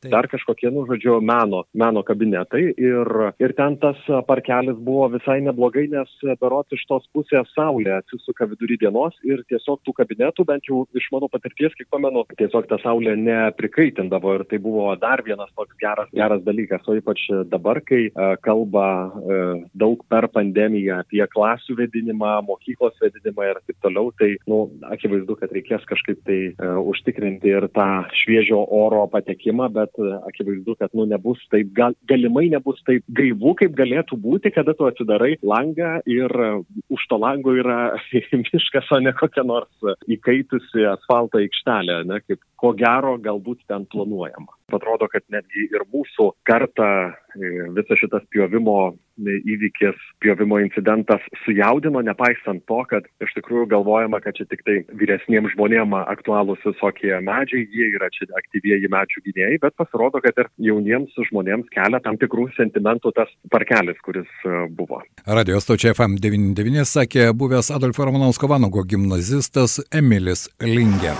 Taip. 0.02 0.10
dar 0.12 0.28
kažkokie, 0.30 0.70
nu, 0.74 0.86
žodžiu, 0.88 1.18
meno, 1.24 1.64
meno 1.76 2.02
kabinetai 2.06 2.64
ir, 2.72 3.12
ir 3.42 3.54
ten 3.58 3.78
tas 3.82 4.00
parkelis 4.28 4.78
buvo 4.84 5.08
visai 5.16 5.38
neblogai, 5.44 5.88
nes 5.92 6.12
berots 6.40 6.76
iš 6.76 6.84
tos 6.88 7.08
pusės 7.14 7.52
saulė 7.56 7.98
atsisuka 7.98 8.48
vidury 8.50 8.78
dienos 8.80 9.16
ir 9.28 9.44
tiesiog 9.50 9.82
tų 9.84 9.96
kabinetų, 10.00 10.46
bent 10.48 10.68
jau 10.70 10.84
iš 10.96 11.08
mano 11.14 11.30
patirties, 11.32 11.74
kiek 11.78 11.88
pamenu, 11.92 12.24
tiesiog 12.38 12.68
ta 12.70 12.80
saulė 12.82 13.16
neprikaitindavo 13.20 14.38
ir 14.38 14.46
tai 14.48 14.60
buvo 14.62 14.90
dar 15.00 15.22
vienas 15.26 15.52
toks 15.56 15.76
geras, 15.80 16.10
geras 16.16 16.42
dalykas, 16.46 16.86
o 16.88 16.96
ypač 16.98 17.26
dabar, 17.52 17.82
kai 17.84 18.08
kalba 18.44 18.88
uh, 19.08 19.66
daug 19.98 20.04
per 20.08 20.28
pandemiją 20.30 21.00
apie 21.02 21.24
klasių 21.26 21.76
vedinimą, 21.78 22.42
mokyklos 22.46 22.96
vedinimą 23.00 23.50
ir 23.50 23.60
taip 23.66 23.76
toliau, 23.82 24.12
tai, 24.18 24.36
nu, 24.46 24.70
akivaizdu, 24.82 25.36
kad 25.40 25.50
reikės 25.52 25.84
kažkaip 25.88 26.22
tai 26.24 26.54
uh, 26.54 26.78
užtikrinti 26.86 27.48
ir 27.48 27.68
tą 27.74 28.06
šviežio 28.14 28.66
oro 28.70 29.06
patekimą, 29.08 29.68
bet 29.72 29.90
uh, 29.98 30.20
akivaizdu, 30.28 30.76
kad, 30.78 30.90
nu, 30.94 31.06
nebus 31.06 31.38
taip, 31.50 31.72
gal, 31.74 31.94
galimai 32.08 32.48
nebus 32.50 32.80
taip 32.86 33.04
gaivu, 33.08 33.54
kaip 33.58 33.74
galėtų 33.76 34.18
būti, 34.18 34.52
kada 34.54 34.74
tu 34.74 34.86
atsidarai 34.86 35.36
langą 35.42 36.00
ir 36.06 36.30
uh, 36.30 36.62
už 36.90 37.08
to 37.08 37.18
lango 37.18 37.54
yra 37.54 37.96
miškas, 38.32 38.90
o 38.92 39.00
ne 39.00 39.12
kokia 39.12 39.44
nors 39.46 39.90
įkaitusi 40.08 40.86
asfalto 40.88 41.40
aikštelė 41.42 42.04
ne, 42.08 42.22
kaip 42.26 42.42
ko 42.58 42.74
gero 42.76 43.16
galbūt 43.22 43.64
ten 43.68 43.86
planuojama. 43.90 44.57
Atrodo, 44.68 45.06
kad 45.08 45.24
netgi 45.32 45.64
ir 45.72 45.80
mūsų 45.88 46.26
kartą 46.48 46.88
e, 47.08 47.50
visas 47.72 47.96
šitas 48.02 48.24
pjovimo 48.28 48.90
e, 48.92 49.38
įvykis, 49.54 49.96
pjovimo 50.20 50.58
incidentas 50.60 51.24
sujaudino, 51.46 52.02
nepaisant 52.04 52.60
to, 52.68 52.82
kad 52.90 53.06
iš 53.24 53.32
tikrųjų 53.38 53.64
galvojama, 53.72 54.20
kad 54.20 54.36
čia 54.36 54.44
tik 54.50 54.66
tai 54.68 54.76
vyresniems 55.00 55.54
žmonėms 55.54 55.96
aktualūs 56.12 56.60
visokie 56.68 57.14
medžiai, 57.24 57.64
jie 57.64 57.88
yra 57.96 58.10
čia 58.12 58.28
aktyvieji 58.36 58.92
medžių 58.92 59.24
gynėjai, 59.30 59.58
bet 59.64 59.78
pasirodo, 59.80 60.20
kad 60.24 60.36
ir 60.44 60.52
jauniems 60.68 61.16
žmonėms 61.30 61.72
kelia 61.72 62.04
tam 62.04 62.20
tikrų 62.20 62.50
sentimentų 62.60 63.16
tas 63.16 63.32
parkelis, 63.48 63.96
kuris 64.04 64.28
e, 64.44 64.66
buvo. 64.68 65.00
Radio 65.24 65.62
stočia 65.64 65.96
FM99 65.96 66.84
sakė 66.92 67.30
buvęs 67.32 67.72
Adolfo 67.72 68.04
Romanovsko 68.04 68.52
Vanago 68.52 68.84
gimnazistas 68.84 69.80
Emilis 69.88 70.50
Lingė. 70.60 71.16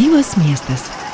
Gyvas 0.00 0.32
miestas. 0.40 1.05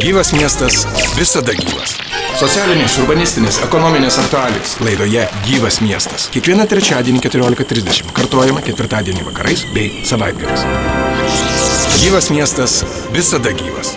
Gyvas 0.00 0.32
miestas 0.32 0.82
visada 1.16 1.54
gyvas. 1.56 1.94
Socialinės, 2.36 2.98
urbanistinės, 3.00 3.60
ekonominės 3.64 4.18
aktualijos. 4.20 4.74
Laidoje 4.84 5.24
Gyvas 5.46 5.80
miestas. 5.80 6.26
Kiekvieną 6.34 6.66
trečiadienį 6.68 7.22
14.30. 7.24 8.12
Kartuojama 8.16 8.64
ketvirtadienį 8.66 9.24
vakarais 9.30 9.64
bei 9.72 10.02
savaitgaliais. 10.08 10.66
Gyvas 12.02 12.28
miestas 12.34 12.82
visada 13.16 13.56
gyvas. 13.56 13.96